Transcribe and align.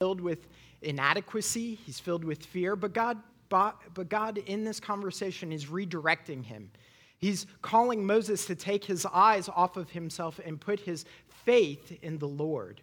filled 0.00 0.22
with 0.22 0.48
inadequacy, 0.80 1.74
he's 1.84 2.00
filled 2.00 2.24
with 2.24 2.42
fear, 2.42 2.74
but 2.74 2.94
God, 2.94 3.18
but 3.50 4.08
God 4.08 4.38
in 4.38 4.64
this 4.64 4.80
conversation 4.80 5.52
is 5.52 5.66
redirecting 5.66 6.42
him. 6.42 6.70
He's 7.18 7.46
calling 7.60 8.06
Moses 8.06 8.46
to 8.46 8.54
take 8.54 8.82
his 8.82 9.04
eyes 9.04 9.50
off 9.50 9.76
of 9.76 9.90
himself 9.90 10.40
and 10.42 10.58
put 10.58 10.80
his 10.80 11.04
faith 11.44 11.98
in 12.00 12.16
the 12.16 12.26
Lord, 12.26 12.80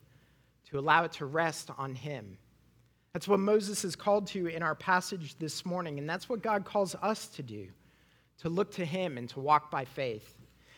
to 0.70 0.78
allow 0.78 1.06
it 1.06 1.12
to 1.14 1.26
rest 1.26 1.72
on 1.76 1.96
him. 1.96 2.38
That's 3.14 3.28
what 3.28 3.40
Moses 3.40 3.84
is 3.84 3.96
called 3.96 4.28
to 4.28 4.46
in 4.46 4.62
our 4.62 4.76
passage 4.76 5.40
this 5.40 5.66
morning, 5.66 5.98
and 5.98 6.08
that's 6.08 6.30
what 6.30 6.44
God 6.44 6.66
calls 6.66 6.94
us 7.02 7.30
to 7.30 7.42
do 7.42 7.68
to 8.42 8.50
look 8.50 8.70
to 8.74 8.86
him 8.86 9.18
and 9.18 9.28
to 9.30 9.40
walk 9.40 9.72
by 9.72 9.86
faith. 9.86 10.37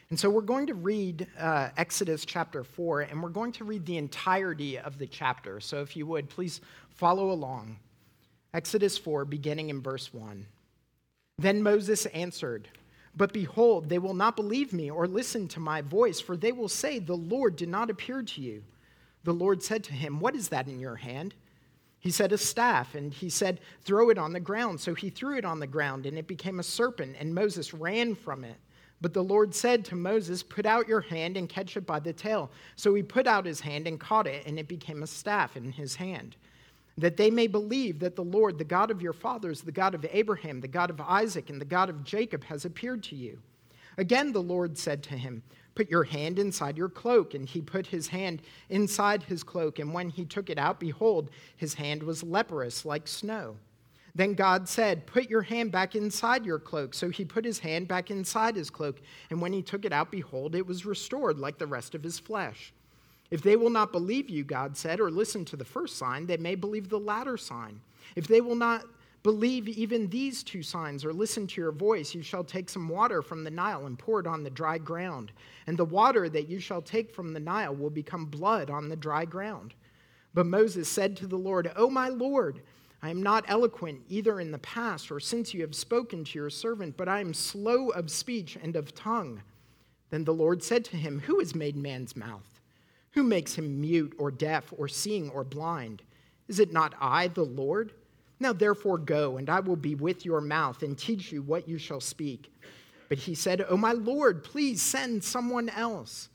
And 0.10 0.20
so 0.20 0.28
we're 0.28 0.42
going 0.42 0.66
to 0.68 0.74
read 0.74 1.28
uh, 1.38 1.70
Exodus 1.78 2.26
chapter 2.26 2.64
4, 2.64 3.02
and 3.02 3.22
we're 3.22 3.30
going 3.30 3.52
to 3.52 3.64
read 3.64 3.86
the 3.86 3.98
entirety 3.98 4.80
of 4.80 4.98
the 4.98 5.06
chapter. 5.06 5.60
So 5.60 5.82
if 5.82 5.96
you 5.96 6.08
would, 6.08 6.30
please 6.30 6.62
follow 6.90 7.30
along. 7.30 7.78
Exodus 8.56 8.98
4, 8.98 9.26
beginning 9.26 9.70
in 9.70 9.84
verse 9.84 10.12
1. 10.12 10.48
Then 11.38 11.62
Moses 11.62 12.08
answered, 12.08 12.70
But 13.16 13.34
behold, 13.34 13.88
they 13.88 14.00
will 14.00 14.16
not 14.16 14.36
believe 14.36 14.74
me 14.74 14.90
or 14.90 15.08
listen 15.08 15.48
to 15.50 15.60
my 15.60 15.84
voice, 15.84 16.20
for 16.20 16.36
they 16.36 16.54
will 16.54 16.70
say, 16.70 16.98
The 16.98 17.16
Lord 17.16 17.56
did 17.56 17.70
not 17.70 17.92
appear 17.92 18.24
to 18.24 18.42
you. 18.42 18.64
The 19.26 19.34
Lord 19.34 19.62
said 19.62 19.84
to 19.84 19.94
him, 19.94 20.20
What 20.20 20.36
is 20.36 20.50
that 20.50 20.68
in 20.68 20.80
your 20.80 20.96
hand? 20.96 21.36
He 22.00 22.10
said, 22.10 22.32
A 22.32 22.38
staff. 22.40 22.96
And 22.96 23.14
he 23.14 23.30
said, 23.30 23.60
Throw 23.84 24.10
it 24.10 24.18
on 24.18 24.34
the 24.34 24.40
ground. 24.40 24.80
So 24.80 24.96
he 24.96 25.12
threw 25.12 25.38
it 25.38 25.46
on 25.46 25.60
the 25.60 25.68
ground, 25.68 26.08
and 26.08 26.18
it 26.18 26.26
became 26.26 26.60
a 26.60 26.64
serpent, 26.64 27.16
and 27.20 27.36
Moses 27.36 27.76
ran 27.76 28.16
from 28.16 28.44
it. 28.44 28.58
But 29.02 29.14
the 29.14 29.24
Lord 29.24 29.56
said 29.56 29.86
to 29.86 29.96
Moses, 29.96 30.44
Put 30.44 30.66
out 30.66 30.88
your 30.88 31.02
hand 31.02 31.38
and 31.38 31.48
catch 31.48 31.78
it 31.78 31.86
by 31.86 32.00
the 32.00 32.12
tail. 32.12 32.52
So 32.76 32.94
he 32.94 33.04
put 33.04 33.28
out 33.28 33.46
his 33.46 33.62
hand 33.62 33.88
and 33.88 34.00
caught 34.00 34.28
it, 34.28 34.46
and 34.46 34.60
it 34.60 34.68
became 34.68 35.04
a 35.04 35.08
staff 35.08 35.56
in 35.56 35.72
his 35.72 35.96
hand. 35.96 36.36
That 36.98 37.16
they 37.16 37.32
may 37.32 37.48
believe 37.48 38.00
that 38.00 38.18
the 38.18 38.24
Lord, 38.24 38.58
the 38.58 38.66
God 38.66 38.92
of 38.92 39.02
your 39.02 39.14
fathers, 39.14 39.62
the 39.62 39.72
God 39.72 39.96
of 39.96 40.06
Abraham, 40.12 40.60
the 40.60 40.68
God 40.68 40.90
of 40.90 41.00
Isaac, 41.00 41.50
and 41.50 41.62
the 41.62 41.66
God 41.66 41.90
of 41.90 42.04
Jacob, 42.04 42.44
has 42.44 42.66
appeared 42.66 43.04
to 43.04 43.16
you. 43.16 43.40
Again, 43.98 44.34
the 44.34 44.42
Lord 44.42 44.78
said 44.78 45.02
to 45.04 45.16
him, 45.16 45.44
Put 45.76 45.90
your 45.90 46.04
hand 46.04 46.40
inside 46.40 46.78
your 46.78 46.90
cloak. 46.90 47.36
And 47.36 47.48
he 47.48 47.62
put 47.62 47.88
his 47.88 48.08
hand 48.08 48.42
inside 48.68 49.24
his 49.24 49.44
cloak. 49.44 49.80
And 49.80 49.94
when 49.94 50.10
he 50.10 50.26
took 50.26 50.50
it 50.50 50.58
out, 50.58 50.78
behold, 50.78 51.30
his 51.56 51.74
hand 51.74 52.04
was 52.04 52.22
leprous 52.22 52.84
like 52.84 53.08
snow. 53.08 53.56
Then 54.16 54.34
God 54.34 54.68
said, 54.68 55.06
Put 55.06 55.30
your 55.30 55.42
hand 55.42 55.72
back 55.72 55.96
inside 55.96 56.46
your 56.46 56.60
cloak. 56.60 56.94
So 56.94 57.10
he 57.10 57.26
put 57.26 57.46
his 57.46 57.60
hand 57.60 57.88
back 57.88 58.12
inside 58.12 58.56
his 58.56 58.70
cloak. 58.70 59.02
And 59.30 59.42
when 59.42 59.54
he 59.54 59.62
took 59.62 59.86
it 59.86 59.94
out, 59.94 60.12
behold, 60.12 60.56
it 60.56 60.66
was 60.66 60.86
restored 60.86 61.40
like 61.40 61.58
the 61.58 61.68
rest 61.68 61.96
of 61.96 62.04
his 62.04 62.20
flesh. 62.20 62.74
If 63.32 63.42
they 63.44 63.56
will 63.56 63.70
not 63.70 63.92
believe 63.92 64.30
you, 64.30 64.44
God 64.44 64.76
said, 64.76 65.00
or 65.00 65.12
listen 65.12 65.46
to 65.46 65.56
the 65.56 65.66
first 65.66 65.98
sign, 65.98 66.26
they 66.26 66.38
may 66.38 66.56
believe 66.56 66.90
the 66.90 67.00
latter 67.00 67.38
sign. 67.38 67.80
If 68.16 68.28
they 68.28 68.42
will 68.42 68.56
not 68.56 68.86
believe 69.22 69.68
even 69.68 70.08
these 70.08 70.44
two 70.44 70.64
signs 70.64 71.04
or 71.04 71.14
listen 71.14 71.46
to 71.46 71.62
your 71.62 71.72
voice, 71.72 72.16
you 72.16 72.24
shall 72.24 72.44
take 72.44 72.70
some 72.70 72.88
water 72.88 73.22
from 73.22 73.44
the 73.44 73.52
Nile 73.52 73.86
and 73.86 74.00
pour 74.00 74.20
it 74.20 74.28
on 74.28 74.44
the 74.44 74.50
dry 74.50 74.78
ground. 74.78 75.32
And 75.68 75.78
the 75.78 75.86
water 75.86 76.30
that 76.30 76.48
you 76.48 76.60
shall 76.60 76.82
take 76.82 77.14
from 77.14 77.34
the 77.34 77.40
Nile 77.40 77.76
will 77.76 77.90
become 77.90 78.26
blood 78.26 78.70
on 78.70 78.90
the 78.90 78.96
dry 78.96 79.26
ground. 79.26 79.74
But 80.34 80.46
Moses 80.46 80.88
said 80.88 81.18
to 81.18 81.28
the 81.28 81.38
Lord, 81.38 81.72
O 81.76 81.90
my 81.90 82.10
Lord, 82.10 82.62
I 83.02 83.10
am 83.10 83.24
not 83.24 83.46
eloquent 83.48 84.02
either 84.10 84.40
in 84.40 84.52
the 84.52 84.58
past 84.60 85.10
or 85.12 85.20
since 85.20 85.54
you 85.54 85.62
have 85.62 85.76
spoken 85.76 86.24
to 86.26 86.38
your 86.38 86.50
servant, 86.50 86.98
but 86.98 87.08
I 87.08 87.22
am 87.22 87.34
slow 87.34 87.90
of 87.90 88.12
speech 88.12 88.58
and 88.62 88.76
of 88.76 88.94
tongue. 88.94 89.42
Then 90.10 90.26
the 90.26 90.34
Lord 90.34 90.62
said 90.64 90.84
to 90.86 90.98
him, 90.98 91.20
Who 91.20 91.40
has 91.40 91.56
made 91.56 91.78
man's 91.78 92.16
mouth? 92.16 92.60
Who 93.12 93.24
makes 93.24 93.56
him 93.56 93.80
mute 93.80 94.14
or 94.18 94.32
deaf 94.32 94.74
or 94.76 94.88
seeing 94.88 95.30
or 95.30 95.44
blind? 95.44 96.02
Is 96.48 96.60
it 96.60 96.74
not 96.74 96.94
I, 97.00 97.28
the 97.28 97.46
Lord? 97.46 97.94
Now 98.40 98.54
therefore 98.54 98.98
go, 98.98 99.38
and 99.38 99.50
I 99.50 99.60
will 99.60 99.76
be 99.76 99.96
with 99.96 100.26
your 100.26 100.42
mouth 100.42 100.84
and 100.84 100.98
teach 100.98 101.32
you 101.32 101.42
what 101.42 101.68
you 101.68 101.78
shall 101.78 102.02
speak. 102.02 102.52
But 103.08 103.18
he 103.18 103.36
said, 103.36 103.66
O 103.70 103.78
my 103.78 103.94
Lord, 103.94 104.44
please 104.44 104.82
send 104.82 105.24
someone 105.24 105.70
else. 105.70 106.30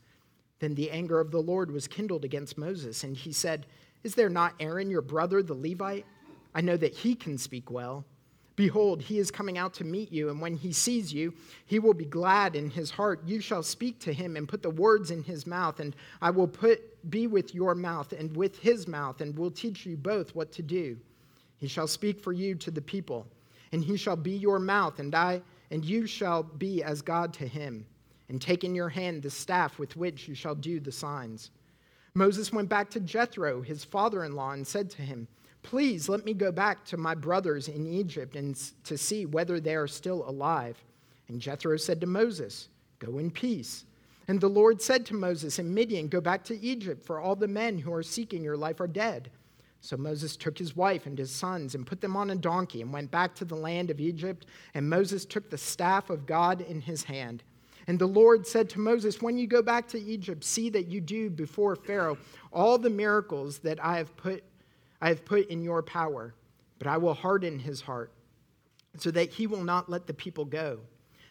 Then 0.59 0.75
the 0.75 0.91
anger 0.91 1.19
of 1.19 1.31
the 1.31 1.41
Lord 1.41 1.71
was 1.71 1.87
kindled 1.87 2.25
against 2.25 2.57
Moses, 2.57 3.03
and 3.03 3.15
he 3.15 3.31
said, 3.31 3.65
Is 4.03 4.15
there 4.15 4.29
not 4.29 4.55
Aaron 4.59 4.89
your 4.89 5.01
brother, 5.01 5.43
the 5.43 5.53
Levite? 5.53 6.05
I 6.55 6.61
know 6.61 6.77
that 6.77 6.95
he 6.95 7.13
can 7.13 7.37
speak 7.37 7.69
well. 7.69 8.05
Behold, 8.55 9.01
he 9.01 9.19
is 9.19 9.29
coming 9.29 9.57
out 9.57 9.73
to 9.73 9.83
meet 9.83 10.13
you, 10.13 10.29
and 10.29 10.39
when 10.39 10.55
he 10.55 10.71
sees 10.71 11.13
you, 11.13 11.33
he 11.65 11.77
will 11.77 11.93
be 11.93 12.05
glad 12.05 12.55
in 12.55 12.69
his 12.69 12.89
heart. 12.89 13.21
You 13.25 13.41
shall 13.41 13.61
speak 13.61 13.99
to 13.99 14.13
him 14.13 14.37
and 14.37 14.47
put 14.47 14.63
the 14.63 14.69
words 14.69 15.11
in 15.11 15.21
his 15.21 15.45
mouth, 15.45 15.81
and 15.81 15.93
I 16.21 16.29
will 16.29 16.47
put 16.47 17.09
be 17.11 17.27
with 17.27 17.53
your 17.53 17.75
mouth 17.75 18.13
and 18.13 18.35
with 18.35 18.57
his 18.57 18.87
mouth, 18.87 19.19
and 19.19 19.37
will 19.37 19.51
teach 19.51 19.85
you 19.85 19.97
both 19.97 20.33
what 20.33 20.53
to 20.53 20.61
do. 20.63 20.97
He 21.57 21.67
shall 21.67 21.87
speak 21.87 22.21
for 22.21 22.31
you 22.31 22.55
to 22.55 22.71
the 22.71 22.81
people, 22.81 23.27
and 23.73 23.83
he 23.83 23.97
shall 23.97 24.15
be 24.15 24.31
your 24.31 24.59
mouth, 24.59 24.99
and 24.99 25.13
I 25.13 25.41
and 25.71 25.83
you 25.83 26.07
shall 26.07 26.43
be 26.43 26.81
as 26.81 27.01
God 27.01 27.33
to 27.33 27.47
him. 27.47 27.85
And 28.29 28.41
take 28.41 28.63
in 28.63 28.73
your 28.73 28.89
hand 28.89 29.21
the 29.21 29.29
staff 29.29 29.77
with 29.77 29.97
which 29.97 30.27
you 30.27 30.33
shall 30.35 30.55
do 30.55 30.79
the 30.79 30.91
signs. 30.91 31.51
Moses 32.13 32.53
went 32.53 32.69
back 32.69 32.89
to 32.91 32.99
Jethro, 33.01 33.61
his 33.61 33.83
father 33.83 34.23
in 34.23 34.33
law, 34.33 34.51
and 34.51 34.65
said 34.65 34.89
to 34.91 35.01
him, 35.01 35.27
Please 35.65 36.07
let 36.07 36.23
me 36.25 36.35
go 36.35 36.51
back 36.51 36.85
to 36.85 36.95
my 36.95 37.15
brothers 37.15 37.69
in 37.69 37.87
Egypt 37.87 38.35
and 38.35 38.55
to 38.83 38.95
see 38.95 39.25
whether 39.25 39.59
they 39.59 39.75
are 39.75 39.87
still 39.87 40.23
alive. 40.29 40.77
And 41.27 41.41
Jethro 41.41 41.75
said 41.75 41.99
to 42.01 42.07
Moses, 42.07 42.69
Go 42.99 43.17
in 43.17 43.31
peace. 43.31 43.85
And 44.27 44.39
the 44.39 44.47
Lord 44.47 44.79
said 44.79 45.07
to 45.07 45.15
Moses 45.15 45.57
in 45.57 45.73
Midian, 45.73 46.07
Go 46.07 46.21
back 46.21 46.43
to 46.45 46.59
Egypt, 46.63 47.03
for 47.03 47.19
all 47.19 47.35
the 47.35 47.47
men 47.47 47.79
who 47.79 47.91
are 47.91 48.03
seeking 48.03 48.43
your 48.43 48.55
life 48.55 48.79
are 48.79 48.85
dead. 48.85 49.31
So 49.81 49.97
Moses 49.97 50.37
took 50.37 50.55
his 50.55 50.75
wife 50.75 51.07
and 51.07 51.17
his 51.17 51.31
sons 51.31 51.73
and 51.73 51.87
put 51.87 51.99
them 51.99 52.15
on 52.15 52.29
a 52.29 52.35
donkey 52.35 52.83
and 52.83 52.93
went 52.93 53.09
back 53.09 53.33
to 53.35 53.45
the 53.45 53.55
land 53.55 53.89
of 53.89 53.99
Egypt. 53.99 54.45
And 54.75 54.87
Moses 54.87 55.25
took 55.25 55.49
the 55.49 55.57
staff 55.57 56.11
of 56.11 56.27
God 56.27 56.61
in 56.61 56.79
his 56.79 57.03
hand. 57.03 57.41
And 57.87 57.97
the 57.97 58.05
Lord 58.05 58.45
said 58.45 58.69
to 58.69 58.79
Moses, 58.79 59.19
When 59.19 59.35
you 59.35 59.47
go 59.47 59.63
back 59.63 59.87
to 59.89 59.99
Egypt, 59.99 60.43
see 60.43 60.69
that 60.69 60.85
you 60.85 61.01
do 61.01 61.31
before 61.31 61.75
Pharaoh 61.75 62.19
all 62.53 62.77
the 62.77 62.91
miracles 62.91 63.57
that 63.59 63.83
I 63.83 63.97
have 63.97 64.15
put 64.15 64.43
I 65.01 65.09
have 65.09 65.25
put 65.25 65.47
in 65.49 65.61
your 65.61 65.83
power, 65.83 66.33
but 66.79 66.87
I 66.87 66.97
will 66.97 67.13
harden 67.13 67.59
his 67.59 67.81
heart, 67.81 68.11
so 68.97 69.11
that 69.11 69.31
he 69.31 69.47
will 69.47 69.63
not 69.63 69.89
let 69.89 70.07
the 70.07 70.13
people 70.13 70.45
go. 70.45 70.79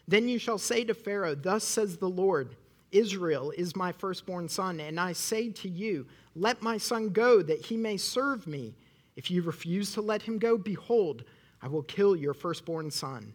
Then 0.07 0.27
you 0.27 0.37
shall 0.37 0.57
say 0.57 0.83
to 0.83 0.93
Pharaoh, 0.93 1.35
Thus 1.35 1.63
says 1.63 1.97
the 1.97 2.09
Lord 2.09 2.55
Israel 2.91 3.51
is 3.51 3.75
my 3.75 3.91
firstborn 3.91 4.47
son, 4.47 4.79
and 4.79 4.99
I 4.99 5.13
say 5.13 5.49
to 5.49 5.69
you, 5.69 6.05
Let 6.35 6.61
my 6.61 6.77
son 6.77 7.09
go, 7.09 7.41
that 7.41 7.65
he 7.65 7.75
may 7.75 7.97
serve 7.97 8.47
me. 8.47 8.75
If 9.15 9.31
you 9.31 9.41
refuse 9.41 9.93
to 9.93 10.01
let 10.01 10.21
him 10.21 10.37
go, 10.37 10.57
behold, 10.57 11.23
I 11.61 11.67
will 11.67 11.83
kill 11.83 12.15
your 12.15 12.33
firstborn 12.33 12.91
son. 12.91 13.33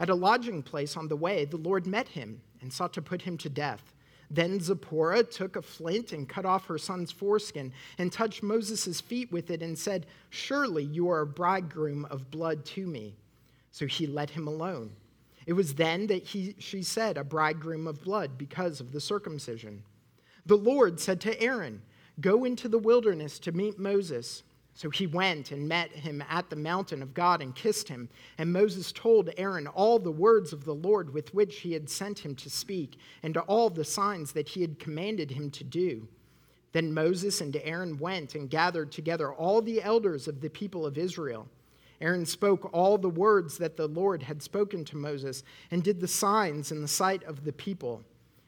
At 0.00 0.10
a 0.10 0.14
lodging 0.14 0.62
place 0.62 0.96
on 0.96 1.08
the 1.08 1.16
way, 1.16 1.44
the 1.44 1.56
Lord 1.56 1.86
met 1.86 2.08
him 2.08 2.40
and 2.60 2.72
sought 2.72 2.92
to 2.94 3.02
put 3.02 3.22
him 3.22 3.36
to 3.38 3.48
death. 3.48 3.92
Then 4.30 4.60
Zipporah 4.60 5.24
took 5.24 5.56
a 5.56 5.62
flint 5.62 6.12
and 6.12 6.28
cut 6.28 6.44
off 6.44 6.66
her 6.66 6.78
son's 6.78 7.10
foreskin 7.10 7.72
and 7.96 8.12
touched 8.12 8.42
Moses' 8.42 9.00
feet 9.00 9.32
with 9.32 9.50
it 9.50 9.62
and 9.62 9.78
said, 9.78 10.06
Surely 10.28 10.84
you 10.84 11.08
are 11.08 11.22
a 11.22 11.26
bridegroom 11.26 12.04
of 12.06 12.30
blood 12.30 12.64
to 12.66 12.86
me. 12.86 13.14
So 13.70 13.86
he 13.86 14.06
let 14.06 14.30
him 14.30 14.46
alone. 14.46 14.92
It 15.46 15.54
was 15.54 15.74
then 15.74 16.08
that 16.08 16.24
he, 16.24 16.54
she 16.58 16.82
said, 16.82 17.16
A 17.16 17.24
bridegroom 17.24 17.86
of 17.86 18.02
blood 18.02 18.36
because 18.36 18.80
of 18.80 18.92
the 18.92 19.00
circumcision. 19.00 19.82
The 20.44 20.56
Lord 20.56 21.00
said 21.00 21.20
to 21.22 21.40
Aaron, 21.40 21.80
Go 22.20 22.44
into 22.44 22.68
the 22.68 22.78
wilderness 22.78 23.38
to 23.40 23.52
meet 23.52 23.78
Moses. 23.78 24.42
So 24.78 24.90
he 24.90 25.08
went 25.08 25.50
and 25.50 25.66
met 25.66 25.90
him 25.90 26.22
at 26.30 26.50
the 26.50 26.54
mountain 26.54 27.02
of 27.02 27.12
God 27.12 27.42
and 27.42 27.52
kissed 27.52 27.88
him. 27.88 28.08
And 28.38 28.52
Moses 28.52 28.92
told 28.92 29.28
Aaron 29.36 29.66
all 29.66 29.98
the 29.98 30.12
words 30.12 30.52
of 30.52 30.64
the 30.64 30.74
Lord 30.76 31.12
with 31.12 31.34
which 31.34 31.58
he 31.58 31.72
had 31.72 31.90
sent 31.90 32.20
him 32.20 32.36
to 32.36 32.48
speak, 32.48 32.96
and 33.24 33.36
all 33.36 33.70
the 33.70 33.84
signs 33.84 34.30
that 34.34 34.50
he 34.50 34.60
had 34.60 34.78
commanded 34.78 35.32
him 35.32 35.50
to 35.50 35.64
do. 35.64 36.06
Then 36.70 36.94
Moses 36.94 37.40
and 37.40 37.56
Aaron 37.64 37.98
went 37.98 38.36
and 38.36 38.48
gathered 38.48 38.92
together 38.92 39.32
all 39.32 39.60
the 39.60 39.82
elders 39.82 40.28
of 40.28 40.40
the 40.40 40.48
people 40.48 40.86
of 40.86 40.96
Israel. 40.96 41.48
Aaron 42.00 42.24
spoke 42.24 42.70
all 42.72 42.98
the 42.98 43.08
words 43.08 43.58
that 43.58 43.76
the 43.76 43.88
Lord 43.88 44.22
had 44.22 44.44
spoken 44.44 44.84
to 44.84 44.96
Moses 44.96 45.42
and 45.72 45.82
did 45.82 45.98
the 45.98 46.06
signs 46.06 46.70
in 46.70 46.82
the 46.82 46.86
sight 46.86 47.24
of 47.24 47.44
the 47.44 47.52
people. 47.52 48.04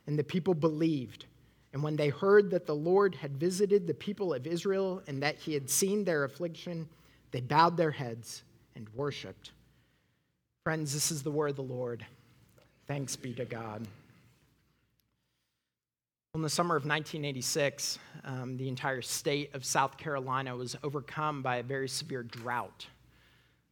And 0.06 0.16
the 0.16 0.22
people 0.22 0.54
believed. 0.54 1.26
And 1.72 1.82
when 1.82 1.96
they 1.96 2.08
heard 2.08 2.50
that 2.50 2.66
the 2.66 2.74
Lord 2.74 3.14
had 3.14 3.36
visited 3.36 3.86
the 3.86 3.94
people 3.94 4.34
of 4.34 4.46
Israel 4.46 5.02
and 5.06 5.22
that 5.22 5.36
he 5.36 5.54
had 5.54 5.70
seen 5.70 6.04
their 6.04 6.24
affliction, 6.24 6.88
they 7.30 7.40
bowed 7.40 7.76
their 7.76 7.92
heads 7.92 8.42
and 8.74 8.88
worshiped. 8.94 9.52
Friends, 10.64 10.92
this 10.92 11.12
is 11.12 11.22
the 11.22 11.30
word 11.30 11.50
of 11.50 11.56
the 11.56 11.62
Lord. 11.62 12.04
Thanks 12.86 13.14
be 13.14 13.32
to 13.34 13.44
God. 13.44 13.86
In 16.34 16.42
the 16.42 16.50
summer 16.50 16.76
of 16.76 16.82
1986, 16.82 17.98
um, 18.24 18.56
the 18.56 18.68
entire 18.68 19.02
state 19.02 19.54
of 19.54 19.64
South 19.64 19.96
Carolina 19.96 20.56
was 20.56 20.76
overcome 20.82 21.42
by 21.42 21.56
a 21.56 21.62
very 21.62 21.88
severe 21.88 22.22
drought. 22.22 22.86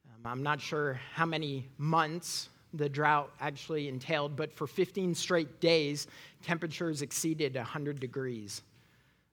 Um, 0.06 0.30
I'm 0.30 0.42
not 0.42 0.60
sure 0.60 1.00
how 1.14 1.24
many 1.24 1.68
months 1.78 2.48
the 2.74 2.88
drought 2.88 3.30
actually 3.40 3.88
entailed, 3.88 4.36
but 4.36 4.52
for 4.52 4.66
15 4.66 5.14
straight 5.14 5.60
days, 5.60 6.06
temperatures 6.42 7.02
exceeded 7.02 7.54
100 7.54 7.98
degrees. 8.00 8.62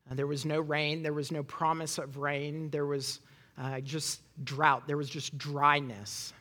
Uh, 0.10 0.16
there 0.16 0.28
was 0.28 0.46
no 0.46 0.62
rain, 0.62 1.04
there 1.04 1.14
was 1.14 1.32
no 1.32 1.44
promise 1.44 1.98
of 1.98 2.18
rain, 2.18 2.70
there 2.70 2.86
was 2.86 3.20
uh, 3.58 3.80
just 3.82 4.22
drought, 4.44 4.88
there 4.88 4.98
was 4.98 5.10
just 5.10 5.38
dryness. 5.38 6.34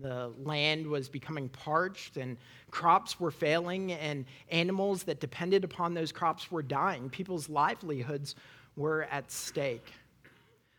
The 0.00 0.32
land 0.42 0.86
was 0.86 1.08
becoming 1.08 1.50
parched, 1.50 2.16
and 2.16 2.38
crops 2.70 3.20
were 3.20 3.30
failing, 3.30 3.92
and 3.92 4.24
animals 4.50 5.02
that 5.04 5.20
depended 5.20 5.64
upon 5.64 5.92
those 5.92 6.12
crops 6.12 6.50
were 6.50 6.62
dying. 6.62 7.10
People's 7.10 7.48
livelihoods 7.50 8.34
were 8.76 9.04
at 9.10 9.30
stake. 9.30 9.92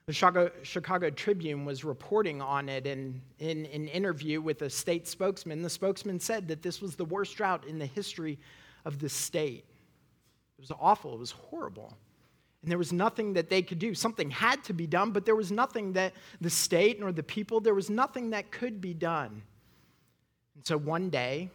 The 0.05 0.13
Chicago, 0.13 0.51
Chicago, 0.63 1.09
Tribune 1.09 1.63
was 1.63 1.85
reporting 1.85 2.41
on 2.41 2.67
it, 2.67 2.85
and 2.85 3.21
in 3.39 3.65
an 3.67 3.88
interview 3.88 4.41
with 4.41 4.61
a 4.61 4.69
state 4.69 5.07
spokesman, 5.07 5.61
the 5.61 5.69
spokesman 5.69 6.19
said 6.19 6.50
that 6.50 6.61
this 6.61 6.81
was 6.81 6.95
the 6.95 7.05
worst 7.05 7.38
drought 7.38 7.65
in 7.65 7.79
the 7.79 7.85
history 7.85 8.38
of 8.83 9.00
the 9.00 9.07
state. 9.07 9.63
It 10.57 10.61
was 10.61 10.71
awful, 10.77 11.13
it 11.13 11.19
was 11.19 11.31
horrible. 11.31 11.95
And 12.61 12.71
there 12.71 12.77
was 12.77 12.91
nothing 12.94 13.33
that 13.33 13.50
they 13.50 13.61
could 13.61 13.79
do. 13.79 13.94
Something 13.94 14.29
had 14.29 14.63
to 14.65 14.73
be 14.73 14.88
done, 14.88 15.11
but 15.11 15.25
there 15.25 15.35
was 15.35 15.51
nothing 15.51 15.94
that 15.94 16.13
the 16.41 16.50
state 16.50 17.00
nor 17.00 17.11
the 17.11 17.23
people, 17.23 17.61
there 17.61 17.75
was 17.75 17.89
nothing 17.89 18.29
that 18.31 18.51
could 18.51 18.81
be 18.81 18.94
done. 18.94 19.41
And 20.55 20.65
so 20.65 20.77
one 20.77 21.09
day, 21.09 21.50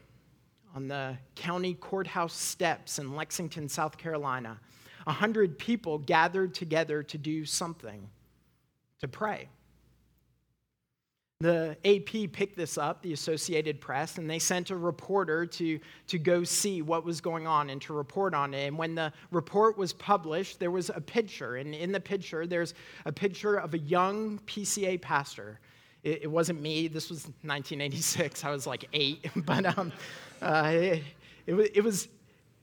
on 0.74 0.88
the 0.88 1.16
county 1.34 1.74
courthouse 1.74 2.34
steps 2.34 2.98
in 2.98 3.14
Lexington, 3.14 3.68
South 3.68 3.96
Carolina, 3.96 4.58
a 5.06 5.12
hundred 5.12 5.58
people 5.58 5.98
gathered 5.98 6.54
together 6.54 7.02
to 7.02 7.18
do 7.18 7.44
something, 7.44 8.08
to 9.00 9.08
pray. 9.08 9.48
The 11.40 11.76
AP 11.84 12.32
picked 12.32 12.56
this 12.56 12.76
up, 12.76 13.00
the 13.00 13.12
Associated 13.12 13.80
Press, 13.80 14.18
and 14.18 14.28
they 14.28 14.40
sent 14.40 14.70
a 14.70 14.76
reporter 14.76 15.46
to, 15.46 15.78
to 16.08 16.18
go 16.18 16.42
see 16.42 16.82
what 16.82 17.04
was 17.04 17.20
going 17.20 17.46
on 17.46 17.70
and 17.70 17.80
to 17.82 17.92
report 17.92 18.34
on 18.34 18.54
it. 18.54 18.66
And 18.66 18.76
when 18.76 18.96
the 18.96 19.12
report 19.30 19.78
was 19.78 19.92
published, 19.92 20.58
there 20.58 20.72
was 20.72 20.90
a 20.92 21.00
picture. 21.00 21.54
And 21.54 21.76
in 21.76 21.92
the 21.92 22.00
picture, 22.00 22.44
there's 22.44 22.74
a 23.04 23.12
picture 23.12 23.54
of 23.54 23.72
a 23.74 23.78
young 23.78 24.40
PCA 24.46 25.00
pastor. 25.00 25.60
It, 26.02 26.22
it 26.22 26.26
wasn't 26.26 26.60
me, 26.60 26.88
this 26.88 27.08
was 27.08 27.26
1986. 27.42 28.44
I 28.44 28.50
was 28.50 28.66
like 28.66 28.86
eight. 28.92 29.30
But 29.46 29.78
um, 29.78 29.92
uh, 30.42 30.72
it, 30.74 31.04
it, 31.46 31.54
it 31.76 31.84
was 31.84 32.08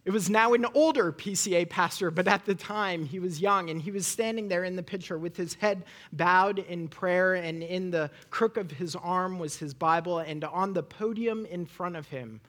it 0.05 0.11
was 0.11 0.29
now 0.29 0.53
an 0.53 0.67
older 0.75 1.11
PCA 1.11 1.67
pastor, 1.67 2.11
but 2.11 2.27
at 2.27 2.45
the 2.45 2.53
time 2.53 3.05
he 3.05 3.19
was 3.19 3.41
young, 3.41 3.71
and 3.71 3.81
he 3.81 3.89
was 3.89 4.05
standing 4.05 4.47
there 4.47 4.63
in 4.63 4.75
the 4.75 4.83
picture 4.83 5.17
with 5.17 5.35
his 5.35 5.55
head 5.55 5.83
bowed 6.13 6.59
in 6.59 6.87
prayer, 6.87 7.33
and 7.33 7.63
in 7.63 7.89
the 7.89 8.11
crook 8.29 8.57
of 8.57 8.69
his 8.69 8.95
arm 8.95 9.39
was 9.39 9.57
his 9.57 9.73
Bible, 9.73 10.19
and 10.19 10.43
on 10.43 10.73
the 10.73 10.83
podium 10.83 11.45
in 11.47 11.65
front 11.65 11.95
of 11.95 12.07
him 12.07 12.39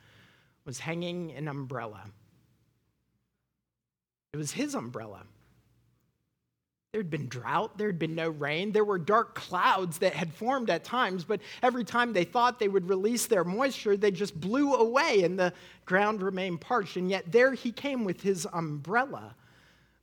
was 0.67 0.81
hanging 0.81 1.33
an 1.33 1.49
umbrella. 1.49 2.03
It 4.35 4.37
was 4.37 4.53
his 4.53 4.75
umbrella. 4.75 5.23
There'd 6.97 7.11
been 7.11 7.29
drought, 7.29 7.77
there'd 7.77 7.99
been 7.99 8.15
no 8.15 8.31
rain, 8.31 8.73
there 8.73 8.83
were 8.83 8.97
dark 8.97 9.35
clouds 9.35 9.99
that 9.99 10.15
had 10.15 10.33
formed 10.33 10.71
at 10.71 10.83
times, 10.83 11.25
but 11.25 11.43
every 11.63 11.85
time 11.85 12.15
they 12.15 12.25
thought 12.25 12.59
they 12.59 12.69
would 12.69 12.89
release 12.89 13.27
their 13.27 13.45
moisture, 13.45 13.99
they 13.99 14.11
just 14.11 14.41
blew 14.41 14.73
away 14.73 15.23
and 15.23 15.39
the 15.39 15.53
ground 15.85 16.23
remained 16.23 16.63
parched. 16.63 16.97
And 16.97 17.11
yet 17.11 17.31
there 17.31 17.53
he 17.53 17.71
came 17.71 18.05
with 18.05 18.23
his 18.23 18.47
umbrella, 18.51 19.35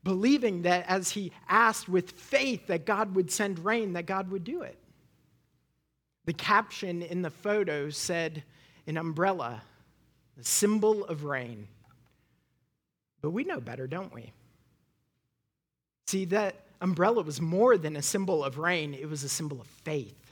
believing 0.03 0.61
that 0.61 0.85
as 0.87 1.09
he 1.09 1.31
asked 1.49 1.89
with 1.89 2.11
faith 2.11 2.67
that 2.67 2.85
God 2.85 3.15
would 3.15 3.31
send 3.31 3.65
rain, 3.65 3.93
that 3.93 4.05
God 4.05 4.29
would 4.29 4.43
do 4.43 4.61
it. 4.61 4.77
The 6.25 6.33
caption 6.33 7.01
in 7.01 7.23
the 7.23 7.31
photo 7.31 7.89
said, 7.89 8.43
An 8.85 8.97
umbrella, 8.97 9.63
the 10.37 10.43
symbol 10.43 11.05
of 11.05 11.23
rain. 11.23 11.67
But 13.19 13.31
we 13.31 13.45
know 13.45 13.59
better, 13.59 13.87
don't 13.87 14.13
we? 14.13 14.31
See, 16.05 16.25
that 16.25 16.53
umbrella 16.83 17.23
was 17.23 17.41
more 17.41 17.77
than 17.77 17.95
a 17.95 18.01
symbol 18.01 18.43
of 18.43 18.59
rain, 18.59 18.93
it 18.93 19.09
was 19.09 19.23
a 19.23 19.29
symbol 19.29 19.59
of 19.61 19.67
faith. 19.67 20.31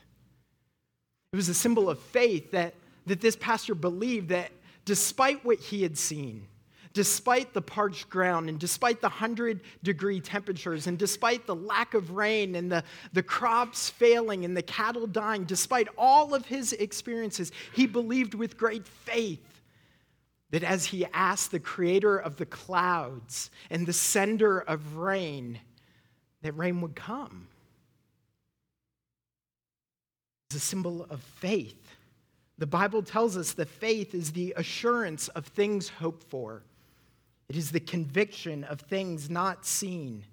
It 1.31 1.37
was 1.37 1.47
a 1.47 1.53
symbol 1.53 1.89
of 1.89 1.97
faith 1.97 2.51
that, 2.51 2.75
that 3.05 3.21
this 3.21 3.37
pastor 3.37 3.73
believed 3.73 4.29
that 4.29 4.51
despite 4.83 5.43
what 5.45 5.59
he 5.59 5.81
had 5.81 5.97
seen, 5.97 6.45
despite 6.93 7.53
the 7.53 7.61
parched 7.61 8.09
ground 8.09 8.49
and 8.49 8.59
despite 8.59 8.99
the 8.99 9.07
100 9.07 9.61
degree 9.81 10.19
temperatures 10.19 10.87
and 10.87 10.99
despite 10.99 11.47
the 11.47 11.55
lack 11.55 11.93
of 11.93 12.11
rain 12.11 12.55
and 12.55 12.69
the, 12.69 12.83
the 13.13 13.23
crops 13.23 13.89
failing 13.89 14.43
and 14.43 14.55
the 14.57 14.61
cattle 14.61 15.07
dying, 15.07 15.45
despite 15.45 15.87
all 15.97 16.33
of 16.33 16.45
his 16.45 16.73
experiences, 16.73 17.53
he 17.73 17.87
believed 17.87 18.33
with 18.33 18.57
great 18.57 18.85
faith 18.85 19.61
that 20.49 20.65
as 20.65 20.85
he 20.85 21.05
asked 21.13 21.51
the 21.51 21.61
creator 21.61 22.17
of 22.17 22.35
the 22.35 22.45
clouds 22.45 23.51
and 23.69 23.87
the 23.87 23.93
sender 23.93 24.59
of 24.59 24.97
rain, 24.97 25.57
that 26.41 26.53
rain 26.53 26.81
would 26.81 26.95
come. 26.95 27.47
It's 30.49 30.57
a 30.57 30.59
symbol 30.59 31.05
of 31.09 31.21
faith. 31.21 31.95
The 32.57 32.67
Bible 32.67 33.01
tells 33.01 33.37
us 33.37 33.53
that 33.53 33.69
faith 33.69 34.13
is 34.13 34.31
the 34.31 34.53
assurance 34.57 35.29
of 35.29 35.45
things 35.47 35.89
hoped 35.89 36.23
for, 36.29 36.63
it 37.49 37.55
is 37.55 37.71
the 37.71 37.79
conviction 37.79 38.63
of 38.65 38.79
things 38.81 39.29
not 39.29 39.65
seen. 39.65 40.23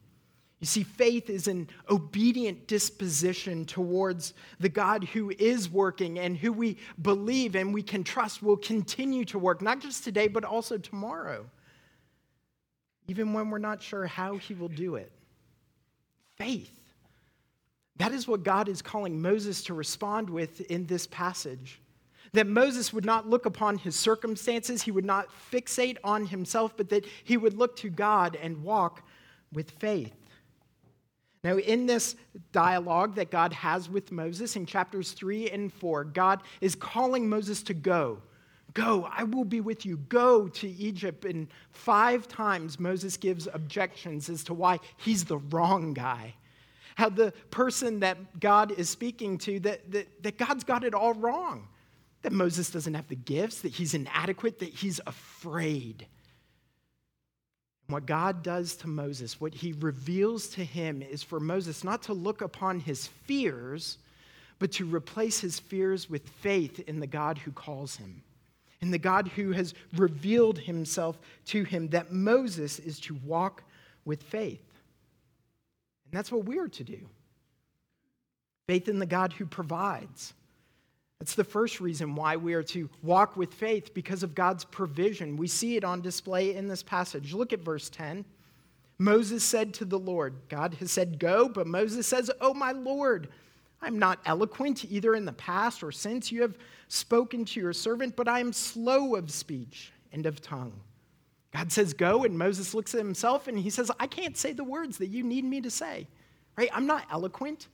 You 0.60 0.66
see, 0.66 0.82
faith 0.82 1.30
is 1.30 1.46
an 1.46 1.68
obedient 1.88 2.66
disposition 2.66 3.64
towards 3.64 4.34
the 4.58 4.68
God 4.68 5.04
who 5.04 5.30
is 5.38 5.70
working 5.70 6.18
and 6.18 6.36
who 6.36 6.52
we 6.52 6.78
believe 7.00 7.54
and 7.54 7.72
we 7.72 7.82
can 7.82 8.02
trust 8.02 8.42
will 8.42 8.56
continue 8.56 9.24
to 9.26 9.38
work, 9.38 9.62
not 9.62 9.78
just 9.78 10.02
today, 10.02 10.26
but 10.26 10.44
also 10.44 10.76
tomorrow, 10.76 11.46
even 13.06 13.32
when 13.32 13.50
we're 13.50 13.58
not 13.58 13.80
sure 13.80 14.04
how 14.06 14.36
he 14.36 14.54
will 14.54 14.68
do 14.68 14.96
it 14.96 15.12
faith. 16.38 16.72
That 17.96 18.12
is 18.12 18.28
what 18.28 18.44
God 18.44 18.68
is 18.68 18.80
calling 18.80 19.20
Moses 19.20 19.62
to 19.64 19.74
respond 19.74 20.30
with 20.30 20.60
in 20.62 20.86
this 20.86 21.06
passage. 21.06 21.80
That 22.32 22.46
Moses 22.46 22.92
would 22.92 23.04
not 23.04 23.28
look 23.28 23.46
upon 23.46 23.78
his 23.78 23.96
circumstances, 23.96 24.82
he 24.82 24.90
would 24.90 25.04
not 25.04 25.28
fixate 25.50 25.96
on 26.04 26.26
himself, 26.26 26.76
but 26.76 26.88
that 26.90 27.06
he 27.24 27.36
would 27.36 27.54
look 27.54 27.76
to 27.76 27.90
God 27.90 28.36
and 28.40 28.62
walk 28.62 29.02
with 29.52 29.70
faith. 29.72 30.14
Now, 31.42 31.56
in 31.56 31.86
this 31.86 32.16
dialogue 32.52 33.14
that 33.14 33.30
God 33.30 33.52
has 33.52 33.88
with 33.88 34.12
Moses 34.12 34.56
in 34.56 34.66
chapters 34.66 35.12
3 35.12 35.50
and 35.50 35.72
4, 35.72 36.04
God 36.04 36.42
is 36.60 36.74
calling 36.74 37.28
Moses 37.28 37.62
to 37.64 37.74
go. 37.74 38.20
Go, 38.74 39.08
I 39.10 39.24
will 39.24 39.44
be 39.44 39.60
with 39.60 39.86
you. 39.86 39.96
Go 39.96 40.48
to 40.48 40.68
Egypt. 40.68 41.24
And 41.24 41.48
five 41.70 42.28
times 42.28 42.78
Moses 42.78 43.16
gives 43.16 43.48
objections 43.52 44.28
as 44.28 44.44
to 44.44 44.54
why 44.54 44.80
he's 44.98 45.24
the 45.24 45.38
wrong 45.38 45.94
guy. 45.94 46.34
How 46.96 47.08
the 47.08 47.32
person 47.50 48.00
that 48.00 48.40
God 48.40 48.72
is 48.72 48.90
speaking 48.90 49.38
to, 49.38 49.60
that, 49.60 49.90
that, 49.92 50.22
that 50.22 50.38
God's 50.38 50.64
got 50.64 50.84
it 50.84 50.94
all 50.94 51.14
wrong. 51.14 51.68
That 52.22 52.32
Moses 52.32 52.70
doesn't 52.70 52.94
have 52.94 53.08
the 53.08 53.14
gifts, 53.14 53.60
that 53.60 53.72
he's 53.72 53.94
inadequate, 53.94 54.58
that 54.58 54.70
he's 54.70 55.00
afraid. 55.06 56.06
What 57.86 58.04
God 58.04 58.42
does 58.42 58.74
to 58.78 58.88
Moses, 58.88 59.40
what 59.40 59.54
he 59.54 59.72
reveals 59.72 60.48
to 60.48 60.64
him, 60.64 61.00
is 61.00 61.22
for 61.22 61.40
Moses 61.40 61.84
not 61.84 62.02
to 62.02 62.12
look 62.12 62.42
upon 62.42 62.80
his 62.80 63.06
fears, 63.06 63.98
but 64.58 64.72
to 64.72 64.84
replace 64.84 65.38
his 65.38 65.60
fears 65.60 66.10
with 66.10 66.28
faith 66.28 66.80
in 66.80 66.98
the 67.00 67.06
God 67.06 67.38
who 67.38 67.52
calls 67.52 67.96
him 67.96 68.22
and 68.80 68.92
the 68.92 68.98
God 68.98 69.28
who 69.28 69.52
has 69.52 69.74
revealed 69.96 70.58
himself 70.58 71.18
to 71.46 71.64
him, 71.64 71.88
that 71.88 72.12
Moses 72.12 72.78
is 72.78 73.00
to 73.00 73.14
walk 73.24 73.64
with 74.04 74.22
faith. 74.22 74.62
And 76.04 76.18
that's 76.18 76.32
what 76.32 76.44
we 76.44 76.58
are 76.58 76.68
to 76.68 76.84
do 76.84 77.00
faith 78.66 78.88
in 78.88 78.98
the 78.98 79.06
God 79.06 79.32
who 79.32 79.46
provides. 79.46 80.34
That's 81.18 81.34
the 81.34 81.42
first 81.42 81.80
reason 81.80 82.14
why 82.14 82.36
we 82.36 82.54
are 82.54 82.62
to 82.64 82.88
walk 83.02 83.36
with 83.36 83.52
faith 83.54 83.92
because 83.92 84.22
of 84.22 84.34
God's 84.34 84.64
provision. 84.64 85.36
We 85.36 85.48
see 85.48 85.76
it 85.76 85.84
on 85.84 86.00
display 86.00 86.54
in 86.54 86.68
this 86.68 86.82
passage. 86.82 87.32
Look 87.32 87.52
at 87.52 87.60
verse 87.60 87.90
10. 87.90 88.24
Moses 88.98 89.42
said 89.42 89.74
to 89.74 89.84
the 89.84 89.98
Lord, 89.98 90.34
God 90.48 90.74
has 90.74 90.92
said, 90.92 91.18
Go, 91.18 91.48
but 91.48 91.66
Moses 91.66 92.06
says, 92.06 92.30
Oh, 92.40 92.54
my 92.54 92.72
Lord, 92.72 93.28
I'm 93.80 93.98
not 93.98 94.20
eloquent 94.26 94.84
either 94.90 95.14
in 95.14 95.24
the 95.24 95.32
past 95.32 95.82
or 95.82 95.92
since 95.92 96.32
you 96.32 96.42
have 96.42 96.58
spoken 96.88 97.44
to 97.44 97.60
your 97.60 97.72
servant, 97.72 98.16
but 98.16 98.28
I 98.28 98.40
am 98.40 98.52
slow 98.52 99.14
of 99.14 99.30
speech 99.30 99.92
and 100.12 100.26
of 100.26 100.40
tongue. 100.40 100.80
God 101.52 101.72
says, 101.72 101.94
Go, 101.94 102.24
and 102.24 102.36
Moses 102.36 102.74
looks 102.74 102.94
at 102.94 102.98
himself 102.98 103.48
and 103.48 103.58
he 103.58 103.70
says, 103.70 103.90
I 103.98 104.06
can't 104.06 104.36
say 104.36 104.52
the 104.52 104.64
words 104.64 104.98
that 104.98 105.08
you 105.08 105.22
need 105.22 105.44
me 105.44 105.60
to 105.60 105.70
say. 105.70 106.06
Right? 106.56 106.70
I'm 106.72 106.86
not 106.86 107.06
eloquent. 107.10 107.68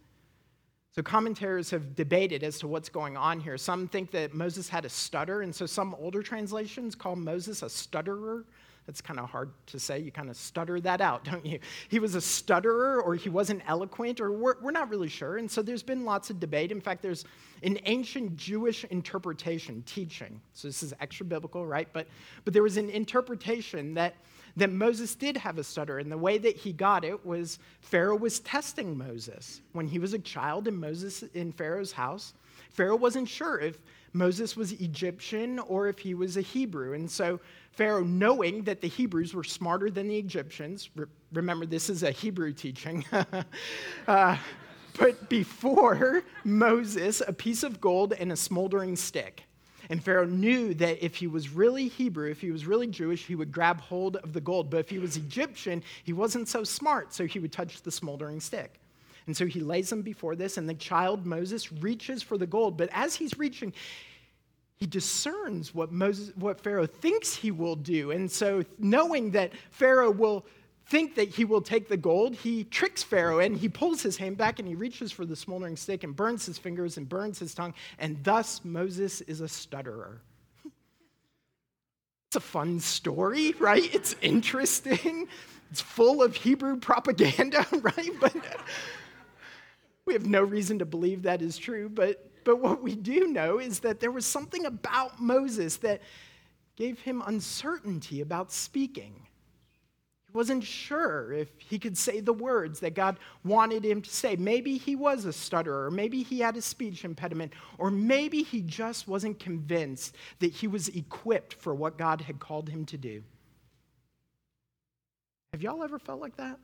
So, 0.94 1.02
commentators 1.02 1.70
have 1.70 1.96
debated 1.96 2.44
as 2.44 2.58
to 2.60 2.68
what's 2.68 2.88
going 2.88 3.16
on 3.16 3.40
here. 3.40 3.58
Some 3.58 3.88
think 3.88 4.12
that 4.12 4.32
Moses 4.32 4.68
had 4.68 4.84
a 4.84 4.88
stutter, 4.88 5.42
and 5.42 5.52
so 5.52 5.66
some 5.66 5.92
older 5.98 6.22
translations 6.22 6.94
call 6.94 7.16
Moses 7.16 7.62
a 7.62 7.70
stutterer. 7.70 8.44
That's 8.86 9.00
kind 9.00 9.18
of 9.18 9.30
hard 9.30 9.50
to 9.66 9.78
say. 9.78 9.98
You 9.98 10.12
kind 10.12 10.28
of 10.28 10.36
stutter 10.36 10.80
that 10.80 11.00
out, 11.00 11.24
don't 11.30 11.44
you? 11.44 11.58
He 11.88 11.98
was 11.98 12.14
a 12.14 12.20
stutterer 12.20 13.00
or 13.00 13.14
he 13.14 13.28
wasn't 13.28 13.62
eloquent, 13.66 14.20
or 14.20 14.32
we're, 14.32 14.54
we're 14.60 14.70
not 14.70 14.90
really 14.90 15.08
sure. 15.08 15.38
And 15.38 15.50
so 15.50 15.62
there's 15.62 15.82
been 15.82 16.04
lots 16.04 16.30
of 16.30 16.40
debate. 16.40 16.70
In 16.70 16.80
fact, 16.80 17.02
there's 17.02 17.24
an 17.62 17.78
ancient 17.84 18.36
Jewish 18.36 18.84
interpretation, 18.84 19.82
teaching. 19.86 20.40
So 20.52 20.68
this 20.68 20.82
is 20.82 20.92
extra 21.00 21.24
biblical, 21.24 21.66
right? 21.66 21.88
But, 21.92 22.08
but 22.44 22.52
there 22.52 22.62
was 22.62 22.76
an 22.76 22.90
interpretation 22.90 23.94
that, 23.94 24.14
that 24.56 24.70
Moses 24.70 25.14
did 25.14 25.36
have 25.36 25.58
a 25.58 25.64
stutter. 25.64 25.98
And 25.98 26.12
the 26.12 26.18
way 26.18 26.36
that 26.38 26.56
he 26.56 26.72
got 26.72 27.04
it 27.04 27.24
was 27.24 27.58
Pharaoh 27.80 28.16
was 28.16 28.40
testing 28.40 28.96
Moses. 28.96 29.62
When 29.72 29.86
he 29.86 29.98
was 29.98 30.12
a 30.12 30.18
child 30.18 30.68
in 30.68 30.78
Moses 30.78 31.22
in 31.34 31.52
Pharaoh's 31.52 31.92
house, 31.92 32.34
Pharaoh 32.70 32.96
wasn't 32.96 33.28
sure 33.28 33.58
if 33.60 33.78
Moses 34.14 34.56
was 34.56 34.72
Egyptian 34.72 35.58
or 35.58 35.88
if 35.88 35.98
he 35.98 36.14
was 36.14 36.36
a 36.36 36.40
Hebrew. 36.40 36.94
And 36.94 37.10
so 37.10 37.40
Pharaoh, 37.72 38.04
knowing 38.04 38.62
that 38.62 38.80
the 38.80 38.88
Hebrews 38.88 39.34
were 39.34 39.44
smarter 39.44 39.90
than 39.90 40.06
the 40.06 40.16
Egyptians, 40.16 40.88
re- 40.94 41.06
remember 41.32 41.66
this 41.66 41.90
is 41.90 42.04
a 42.04 42.12
Hebrew 42.12 42.52
teaching, 42.52 43.04
uh, 44.08 44.36
put 44.94 45.28
before 45.28 46.22
Moses 46.44 47.22
a 47.26 47.32
piece 47.32 47.64
of 47.64 47.80
gold 47.80 48.12
and 48.12 48.30
a 48.30 48.36
smoldering 48.36 48.94
stick. 48.94 49.42
And 49.90 50.02
Pharaoh 50.02 50.26
knew 50.26 50.74
that 50.74 51.04
if 51.04 51.16
he 51.16 51.26
was 51.26 51.50
really 51.50 51.88
Hebrew, 51.88 52.30
if 52.30 52.40
he 52.40 52.52
was 52.52 52.66
really 52.66 52.86
Jewish, 52.86 53.26
he 53.26 53.34
would 53.34 53.52
grab 53.52 53.80
hold 53.80 54.16
of 54.16 54.32
the 54.32 54.40
gold. 54.40 54.70
But 54.70 54.78
if 54.78 54.88
he 54.88 54.98
was 54.98 55.16
Egyptian, 55.16 55.82
he 56.04 56.12
wasn't 56.12 56.48
so 56.48 56.64
smart, 56.64 57.12
so 57.12 57.26
he 57.26 57.40
would 57.40 57.52
touch 57.52 57.82
the 57.82 57.90
smoldering 57.90 58.40
stick. 58.40 58.80
And 59.26 59.36
so 59.36 59.46
he 59.46 59.60
lays 59.60 59.90
them 59.90 60.02
before 60.02 60.36
this, 60.36 60.58
and 60.58 60.68
the 60.68 60.74
child 60.74 61.24
Moses 61.24 61.72
reaches 61.72 62.22
for 62.22 62.36
the 62.36 62.46
gold. 62.46 62.76
But 62.76 62.90
as 62.92 63.14
he's 63.14 63.38
reaching, 63.38 63.72
he 64.76 64.86
discerns 64.86 65.74
what, 65.74 65.92
Moses, 65.92 66.32
what 66.36 66.60
Pharaoh 66.60 66.86
thinks 66.86 67.34
he 67.34 67.50
will 67.50 67.76
do. 67.76 68.10
And 68.10 68.30
so, 68.30 68.64
knowing 68.78 69.30
that 69.30 69.52
Pharaoh 69.70 70.10
will 70.10 70.44
think 70.86 71.14
that 71.14 71.28
he 71.28 71.44
will 71.44 71.62
take 71.62 71.88
the 71.88 71.96
gold, 71.96 72.34
he 72.34 72.64
tricks 72.64 73.02
Pharaoh 73.02 73.38
and 73.38 73.56
he 73.56 73.68
pulls 73.68 74.02
his 74.02 74.16
hand 74.16 74.36
back 74.36 74.58
and 74.58 74.68
he 74.68 74.74
reaches 74.74 75.10
for 75.10 75.24
the 75.24 75.36
smoldering 75.36 75.76
stick 75.76 76.04
and 76.04 76.14
burns 76.14 76.44
his 76.44 76.58
fingers 76.58 76.98
and 76.98 77.08
burns 77.08 77.38
his 77.38 77.54
tongue. 77.54 77.72
And 77.98 78.22
thus, 78.22 78.62
Moses 78.64 79.20
is 79.22 79.40
a 79.40 79.48
stutterer. 79.48 80.20
It's 82.28 82.44
a 82.44 82.50
fun 82.50 82.80
story, 82.80 83.54
right? 83.60 83.94
It's 83.94 84.16
interesting. 84.20 85.28
It's 85.70 85.80
full 85.80 86.20
of 86.20 86.34
Hebrew 86.34 86.76
propaganda, 86.76 87.64
right? 87.72 88.10
But 88.20 88.34
we 90.06 90.12
have 90.12 90.26
no 90.26 90.42
reason 90.42 90.78
to 90.80 90.84
believe 90.84 91.22
that 91.22 91.40
is 91.40 91.56
true, 91.56 91.88
but, 91.88 92.30
but 92.44 92.60
what 92.60 92.82
we 92.82 92.94
do 92.94 93.26
know 93.28 93.58
is 93.58 93.80
that 93.80 94.00
there 94.00 94.10
was 94.10 94.26
something 94.26 94.66
about 94.66 95.20
Moses 95.20 95.76
that 95.78 96.02
gave 96.76 97.00
him 97.00 97.22
uncertainty 97.26 98.20
about 98.20 98.52
speaking. 98.52 99.14
He 100.26 100.32
wasn't 100.32 100.64
sure 100.64 101.32
if 101.32 101.48
he 101.58 101.78
could 101.78 101.96
say 101.96 102.20
the 102.20 102.32
words 102.32 102.80
that 102.80 102.94
God 102.94 103.18
wanted 103.44 103.84
him 103.84 104.02
to 104.02 104.10
say. 104.10 104.36
Maybe 104.36 104.76
he 104.76 104.94
was 104.94 105.24
a 105.24 105.32
stutterer, 105.32 105.90
maybe 105.90 106.22
he 106.22 106.40
had 106.40 106.56
a 106.56 106.62
speech 106.62 107.04
impediment, 107.04 107.54
or 107.78 107.90
maybe 107.90 108.42
he 108.42 108.60
just 108.60 109.08
wasn't 109.08 109.38
convinced 109.38 110.16
that 110.40 110.52
he 110.52 110.66
was 110.66 110.88
equipped 110.88 111.54
for 111.54 111.74
what 111.74 111.96
God 111.96 112.20
had 112.20 112.40
called 112.40 112.68
him 112.68 112.84
to 112.86 112.98
do. 112.98 113.22
Have 115.52 115.62
y'all 115.62 115.82
ever 115.84 115.98
felt 115.98 116.20
like 116.20 116.36
that? 116.36 116.58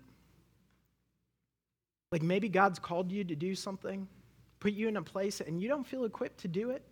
Like 2.12 2.23
maybe 2.23 2.49
God's 2.49 2.79
called 2.79 3.12
you 3.12 3.23
to 3.25 3.37
do 3.37 3.55
something, 3.55 4.09
put 4.59 4.73
you 4.73 4.88
in 4.88 4.97
a 4.97 5.02
place, 5.02 5.40
and 5.40 5.61
you 5.61 5.69
don't 5.69 5.87
feel 5.87 6.05
equipped 6.05 6.38
to 6.40 6.49
do 6.49 6.71
it. 6.71 6.83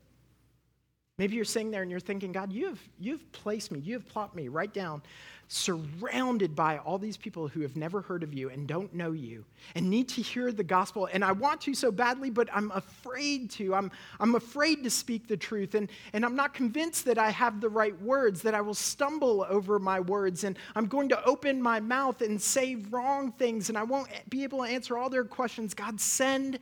Maybe 1.18 1.34
you're 1.34 1.44
sitting 1.44 1.72
there 1.72 1.82
and 1.82 1.90
you're 1.90 1.98
thinking, 1.98 2.30
God, 2.30 2.52
you 2.52 2.66
have, 2.66 2.80
you've 3.00 3.32
placed 3.32 3.72
me, 3.72 3.80
you 3.80 3.94
have 3.94 4.08
plopped 4.08 4.36
me 4.36 4.46
right 4.46 4.72
down, 4.72 5.02
surrounded 5.48 6.54
by 6.54 6.78
all 6.78 6.96
these 6.96 7.16
people 7.16 7.48
who 7.48 7.62
have 7.62 7.74
never 7.74 8.02
heard 8.02 8.22
of 8.22 8.32
you 8.32 8.50
and 8.50 8.68
don't 8.68 8.94
know 8.94 9.10
you 9.10 9.44
and 9.74 9.90
need 9.90 10.08
to 10.10 10.22
hear 10.22 10.52
the 10.52 10.62
gospel. 10.62 11.08
And 11.12 11.24
I 11.24 11.32
want 11.32 11.60
to 11.62 11.74
so 11.74 11.90
badly, 11.90 12.30
but 12.30 12.48
I'm 12.52 12.70
afraid 12.70 13.50
to. 13.52 13.74
I'm, 13.74 13.90
I'm 14.20 14.36
afraid 14.36 14.84
to 14.84 14.90
speak 14.90 15.26
the 15.26 15.36
truth. 15.36 15.74
And, 15.74 15.90
and 16.12 16.24
I'm 16.24 16.36
not 16.36 16.54
convinced 16.54 17.04
that 17.06 17.18
I 17.18 17.30
have 17.30 17.60
the 17.60 17.68
right 17.68 18.00
words, 18.00 18.42
that 18.42 18.54
I 18.54 18.60
will 18.60 18.74
stumble 18.74 19.44
over 19.48 19.80
my 19.80 19.98
words. 19.98 20.44
And 20.44 20.56
I'm 20.76 20.86
going 20.86 21.08
to 21.08 21.24
open 21.24 21.60
my 21.60 21.80
mouth 21.80 22.20
and 22.20 22.40
say 22.40 22.76
wrong 22.90 23.32
things, 23.32 23.70
and 23.70 23.78
I 23.78 23.82
won't 23.82 24.08
be 24.28 24.44
able 24.44 24.58
to 24.58 24.70
answer 24.70 24.96
all 24.96 25.10
their 25.10 25.24
questions. 25.24 25.74
God, 25.74 26.00
send 26.00 26.60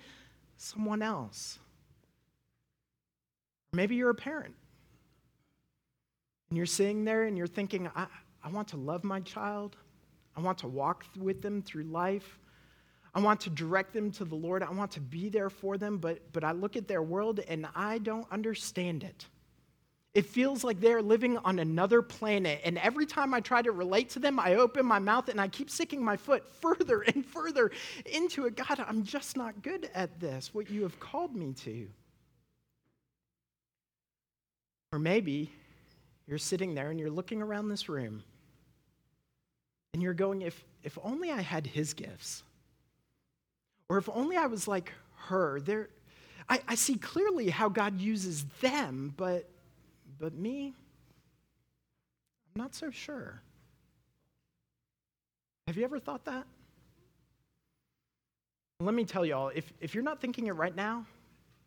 someone 0.57 1.03
else. 1.03 1.59
Maybe 3.76 3.95
you're 3.95 4.11
a 4.11 4.14
parent. 4.14 4.54
And 6.49 6.56
you're 6.56 6.66
sitting 6.66 7.04
there 7.04 7.25
and 7.25 7.37
you're 7.37 7.47
thinking, 7.47 7.90
I, 7.95 8.06
I 8.42 8.49
want 8.49 8.68
to 8.68 8.76
love 8.76 9.04
my 9.04 9.21
child. 9.21 9.76
I 10.37 10.40
want 10.40 10.59
to 10.59 10.68
walk 10.68 11.04
with 11.16 11.42
them 11.42 11.62
through 11.62 11.85
life. 11.85 12.38
I 13.14 13.21
want 13.21 13.40
to 13.42 13.50
direct 13.50 13.92
them 13.92 14.11
to 14.12 14.25
the 14.25 14.35
Lord. 14.35 14.62
I 14.62 14.71
want 14.71 14.92
to 14.92 15.00
be 15.00 15.28
there 15.28 15.50
for 15.50 15.78
them, 15.78 15.99
but, 15.99 16.21
but 16.33 16.45
I 16.45 16.52
look 16.52 16.76
at 16.76 16.88
their 16.88 17.02
world 17.02 17.40
and 17.49 17.66
I 17.75 17.99
don't 17.99 18.26
understand 18.30 19.04
it. 19.04 19.26
It 20.14 20.25
feels 20.25 20.64
like 20.64 20.80
they're 20.80 21.02
living 21.02 21.37
on 21.38 21.59
another 21.59 22.00
planet. 22.00 22.62
And 22.64 22.78
every 22.78 23.04
time 23.04 23.35
I 23.35 23.40
try 23.40 23.61
to 23.61 23.73
relate 23.73 24.09
to 24.11 24.18
them, 24.18 24.40
I 24.40 24.54
open 24.54 24.87
my 24.87 24.99
mouth 24.99 25.28
and 25.28 25.38
I 25.38 25.49
keep 25.49 25.68
sticking 25.68 26.02
my 26.02 26.16
foot 26.16 26.49
further 26.61 27.02
and 27.02 27.25
further 27.25 27.71
into 28.06 28.47
it. 28.47 28.56
God, 28.56 28.83
I'm 28.87 29.04
just 29.04 29.37
not 29.37 29.62
good 29.62 29.90
at 29.95 30.18
this, 30.18 30.54
what 30.54 30.71
you 30.71 30.83
have 30.83 30.99
called 31.00 31.35
me 31.37 31.52
to. 31.64 31.88
Or 34.97 34.99
maybe 34.99 35.53
you're 36.26 36.38
sitting 36.38 36.75
there 36.75 36.88
and 36.91 36.99
you're 36.99 37.11
looking 37.11 37.43
around 37.43 37.69
this 37.69 37.87
room 37.87 38.23
and 39.93 40.03
you're 40.03 40.15
going, 40.15 40.41
if, 40.41 40.65
if 40.83 40.97
only 41.05 41.31
I 41.31 41.43
had 41.43 41.67
his 41.67 41.93
gifts, 41.93 42.43
or 43.91 43.99
if 43.99 44.09
only 44.09 44.38
I 44.38 44.47
was 44.47 44.67
like 44.67 44.95
her, 45.26 45.61
there, 45.61 45.91
I, 46.49 46.62
I 46.67 46.75
see 46.76 46.95
clearly 46.95 47.50
how 47.50 47.69
God 47.69 48.00
uses 48.00 48.47
them, 48.62 49.12
but, 49.19 49.47
but 50.19 50.33
me, 50.33 50.73
I'm 52.55 52.62
not 52.62 52.75
so 52.75 52.91
sure. 52.91 53.43
Have 55.67 55.76
you 55.76 55.85
ever 55.85 55.99
thought 55.99 56.25
that? 56.25 56.47
Let 58.81 58.95
me 58.95 59.05
tell 59.05 59.26
y'all, 59.26 59.50
if, 59.55 59.71
if 59.79 59.95
you're 59.95 60.03
not 60.03 60.23
thinking 60.23 60.47
it 60.47 60.53
right 60.53 60.75
now, 60.75 61.05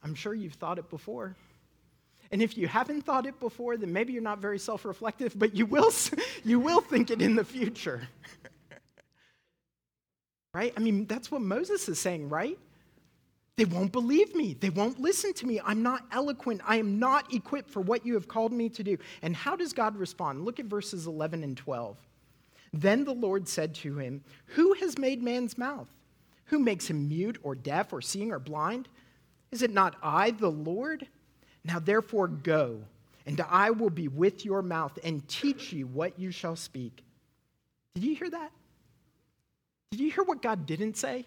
I'm 0.01 0.15
sure 0.15 0.33
you've 0.33 0.53
thought 0.53 0.79
it 0.79 0.89
before. 0.89 1.35
And 2.31 2.41
if 2.41 2.57
you 2.57 2.67
haven't 2.67 3.01
thought 3.01 3.25
it 3.25 3.39
before, 3.39 3.75
then 3.77 3.91
maybe 3.91 4.13
you're 4.13 4.21
not 4.21 4.39
very 4.39 4.59
self 4.59 4.85
reflective, 4.85 5.37
but 5.37 5.55
you 5.55 5.65
will, 5.65 5.91
you 6.43 6.59
will 6.59 6.81
think 6.81 7.09
it 7.09 7.21
in 7.21 7.35
the 7.35 7.43
future. 7.43 8.07
right? 10.53 10.73
I 10.77 10.79
mean, 10.79 11.05
that's 11.05 11.31
what 11.31 11.41
Moses 11.41 11.89
is 11.89 11.99
saying, 11.99 12.29
right? 12.29 12.57
They 13.59 13.65
won't 13.65 13.91
believe 13.91 14.35
me. 14.35 14.55
They 14.57 14.69
won't 14.69 15.01
listen 15.01 15.33
to 15.33 15.45
me. 15.45 15.59
I'm 15.65 15.83
not 15.83 16.05
eloquent. 16.13 16.61
I 16.65 16.77
am 16.77 16.97
not 16.97 17.33
equipped 17.33 17.69
for 17.69 17.81
what 17.81 18.05
you 18.05 18.13
have 18.13 18.27
called 18.27 18.53
me 18.53 18.69
to 18.69 18.83
do. 18.83 18.97
And 19.21 19.35
how 19.35 19.57
does 19.57 19.73
God 19.73 19.97
respond? 19.97 20.45
Look 20.45 20.61
at 20.61 20.67
verses 20.67 21.07
11 21.07 21.43
and 21.43 21.57
12. 21.57 21.97
Then 22.71 23.03
the 23.03 23.13
Lord 23.13 23.49
said 23.49 23.75
to 23.75 23.97
him, 23.97 24.23
Who 24.45 24.73
has 24.73 24.97
made 24.97 25.21
man's 25.21 25.57
mouth? 25.57 25.89
Who 26.45 26.59
makes 26.59 26.89
him 26.89 27.09
mute 27.09 27.37
or 27.43 27.53
deaf 27.53 27.91
or 27.91 28.01
seeing 28.01 28.31
or 28.31 28.39
blind? 28.39 28.87
Is 29.51 29.61
it 29.61 29.71
not 29.71 29.95
I, 30.01 30.31
the 30.31 30.51
Lord? 30.51 31.07
Now 31.63 31.79
therefore 31.79 32.27
go, 32.27 32.81
and 33.25 33.41
I 33.49 33.71
will 33.71 33.89
be 33.89 34.07
with 34.07 34.45
your 34.45 34.61
mouth 34.61 34.97
and 35.03 35.27
teach 35.27 35.73
you 35.73 35.87
what 35.87 36.17
you 36.19 36.31
shall 36.31 36.55
speak. 36.55 37.03
Did 37.95 38.03
you 38.03 38.15
hear 38.15 38.29
that? 38.29 38.51
Did 39.91 39.99
you 39.99 40.11
hear 40.11 40.23
what 40.23 40.41
God 40.41 40.65
didn't 40.65 40.97
say? 40.97 41.25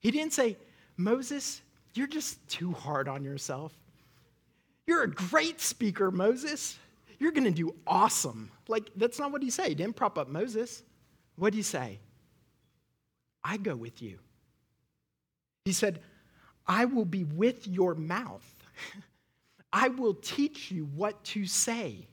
He 0.00 0.10
didn't 0.10 0.32
say, 0.32 0.56
Moses, 0.96 1.60
you're 1.94 2.06
just 2.06 2.46
too 2.48 2.72
hard 2.72 3.08
on 3.08 3.24
yourself. 3.24 3.72
You're 4.86 5.02
a 5.02 5.10
great 5.10 5.60
speaker, 5.60 6.10
Moses. 6.10 6.78
You're 7.18 7.32
going 7.32 7.44
to 7.44 7.50
do 7.50 7.74
awesome. 7.86 8.50
Like, 8.68 8.90
that's 8.96 9.18
not 9.18 9.32
what 9.32 9.42
he 9.42 9.50
said. 9.50 9.68
He 9.68 9.74
didn't 9.74 9.96
prop 9.96 10.18
up 10.18 10.28
Moses. 10.28 10.82
What 11.36 11.50
did 11.50 11.58
he 11.58 11.62
say? 11.62 11.98
I 13.42 13.56
go 13.56 13.74
with 13.76 14.02
you. 14.02 14.18
He 15.64 15.72
said, 15.72 16.00
I 16.66 16.84
will 16.84 17.04
be 17.04 17.24
with 17.24 17.66
your 17.66 17.94
mouth. 17.94 18.44
I 19.76 19.88
will 19.88 20.14
teach 20.14 20.70
you 20.70 20.86
what 20.86 21.22
to 21.24 21.44
say. 21.44 22.08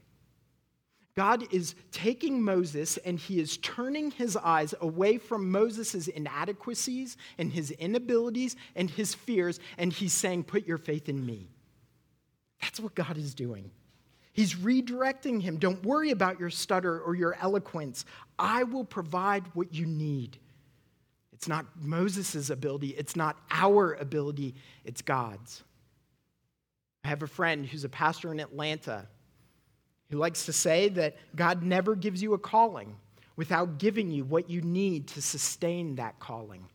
God 1.15 1.46
is 1.53 1.75
taking 1.93 2.43
Moses 2.43 2.98
and 2.98 3.17
he 3.17 3.39
is 3.39 3.55
turning 3.55 4.12
his 4.12 4.36
eyes 4.36 4.75
away 4.82 5.17
from 5.17 5.50
Moses' 5.50 6.10
inadequacies 6.10 7.15
and 7.38 7.53
his 7.53 7.72
inabilities 7.72 8.58
and 8.75 8.89
his 8.89 9.13
fears, 9.13 9.62
and 9.77 9.93
he's 9.93 10.12
saying, 10.12 10.43
Put 10.43 10.67
your 10.67 10.77
faith 10.77 11.08
in 11.08 11.25
me. 11.25 11.51
That's 12.62 12.82
what 12.82 12.96
God 12.96 13.17
is 13.17 13.34
doing. 13.34 13.72
He's 14.34 14.55
redirecting 14.55 15.41
him. 15.41 15.58
Don't 15.58 15.86
worry 15.86 16.12
about 16.12 16.41
your 16.41 16.50
stutter 16.50 17.00
or 17.00 17.15
your 17.15 17.38
eloquence. 17.39 18.03
I 18.38 18.63
will 18.63 18.84
provide 18.84 19.46
what 19.53 19.74
you 19.74 19.86
need. 19.86 20.38
It's 21.32 21.48
not 21.48 21.65
Moses' 21.79 22.50
ability, 22.50 22.89
it's 22.89 23.15
not 23.15 23.38
our 23.51 23.93
ability, 23.93 24.55
it's 24.84 25.01
God's. 25.01 25.63
I 27.03 27.10
have 27.10 27.24
a 27.24 27.27
friend 27.27 27.65
who's 27.65 27.83
a 27.83 27.89
pastor 27.89 28.31
in 28.31 28.39
Atlanta 28.39 29.07
who 30.10 30.17
likes 30.17 30.45
to 30.45 30.53
say 30.53 30.89
that 30.89 31.17
God 31.36 31.63
never 31.63 31.95
gives 31.95 32.22
you 32.22 32.33
a 32.33 32.39
calling 32.39 32.95
without 33.36 33.77
giving 33.77 34.12
you 34.12 34.24
what 34.24 34.50
you 34.50 34.62
need 34.62 35.07
to 35.07 35.22
sustain 35.22 35.95
that 35.95 36.19
calling. 36.19 36.65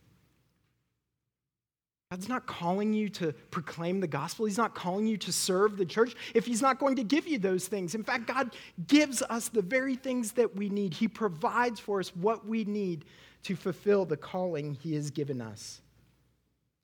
God's 2.11 2.27
not 2.27 2.47
calling 2.47 2.91
you 2.91 3.07
to 3.09 3.33
proclaim 3.51 3.99
the 3.99 4.07
gospel. 4.07 4.45
He's 4.45 4.57
not 4.57 4.73
calling 4.73 5.05
you 5.05 5.15
to 5.17 5.31
serve 5.31 5.77
the 5.77 5.85
church 5.85 6.15
if 6.33 6.43
He's 6.43 6.61
not 6.61 6.79
going 6.79 6.95
to 6.95 7.03
give 7.03 7.27
you 7.27 7.37
those 7.37 7.67
things. 7.67 7.93
In 7.93 8.03
fact, 8.03 8.25
God 8.25 8.55
gives 8.87 9.21
us 9.21 9.49
the 9.49 9.61
very 9.61 9.95
things 9.95 10.31
that 10.31 10.55
we 10.55 10.69
need. 10.69 10.95
He 10.95 11.07
provides 11.07 11.79
for 11.79 11.99
us 11.99 12.15
what 12.15 12.47
we 12.47 12.65
need 12.65 13.05
to 13.43 13.55
fulfill 13.55 14.05
the 14.05 14.17
calling 14.17 14.73
He 14.73 14.95
has 14.95 15.11
given 15.11 15.39
us. 15.39 15.81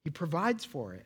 He 0.03 0.11
provides 0.11 0.63
for 0.63 0.93
it. 0.93 1.05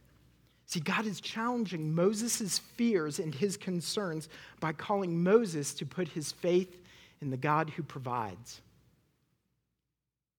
See, 0.69 0.81
God 0.81 1.07
is 1.07 1.19
challenging 1.19 1.95
Moses' 1.95 2.59
fears 2.59 3.17
and 3.17 3.33
his 3.33 3.57
concerns 3.57 4.29
by 4.59 4.71
calling 4.71 5.23
Moses 5.23 5.73
to 5.73 5.83
put 5.83 6.07
his 6.07 6.31
faith 6.31 6.79
in 7.21 7.31
the 7.31 7.37
God 7.37 7.71
who 7.71 7.81
provides. 7.81 8.61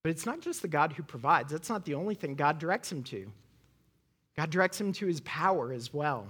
But 0.05 0.11
it's 0.11 0.27
not 0.27 0.41
just 0.41 0.63
the 0.63 0.69
God 0.69 0.93
who 0.93 1.03
provides, 1.03 1.51
that's 1.51 1.69
not 1.69 1.85
the 1.85 1.95
only 1.95 2.15
thing 2.15 2.37
God 2.37 2.61
directs 2.61 2.93
him 2.93 3.03
to. 3.05 3.29
God 4.37 4.51
directs 4.51 4.81
him 4.81 4.93
to 4.93 5.07
his 5.07 5.21
power 5.23 5.73
as 5.73 5.93
well. 5.93 6.29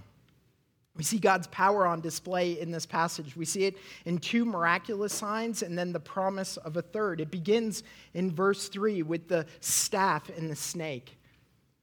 We 0.96 1.04
see 1.04 1.18
God's 1.18 1.48
power 1.48 1.86
on 1.86 2.00
display 2.00 2.58
in 2.58 2.70
this 2.70 2.86
passage. 2.86 3.36
We 3.36 3.44
see 3.44 3.66
it 3.66 3.76
in 4.06 4.16
two 4.16 4.46
miraculous 4.46 5.12
signs 5.12 5.62
and 5.62 5.76
then 5.76 5.92
the 5.92 6.00
promise 6.00 6.56
of 6.56 6.78
a 6.78 6.82
third. 6.82 7.20
It 7.20 7.30
begins 7.30 7.82
in 8.14 8.32
verse 8.32 8.70
3 8.70 9.02
with 9.02 9.28
the 9.28 9.44
staff 9.60 10.30
and 10.30 10.50
the 10.50 10.56
snake. 10.56 11.18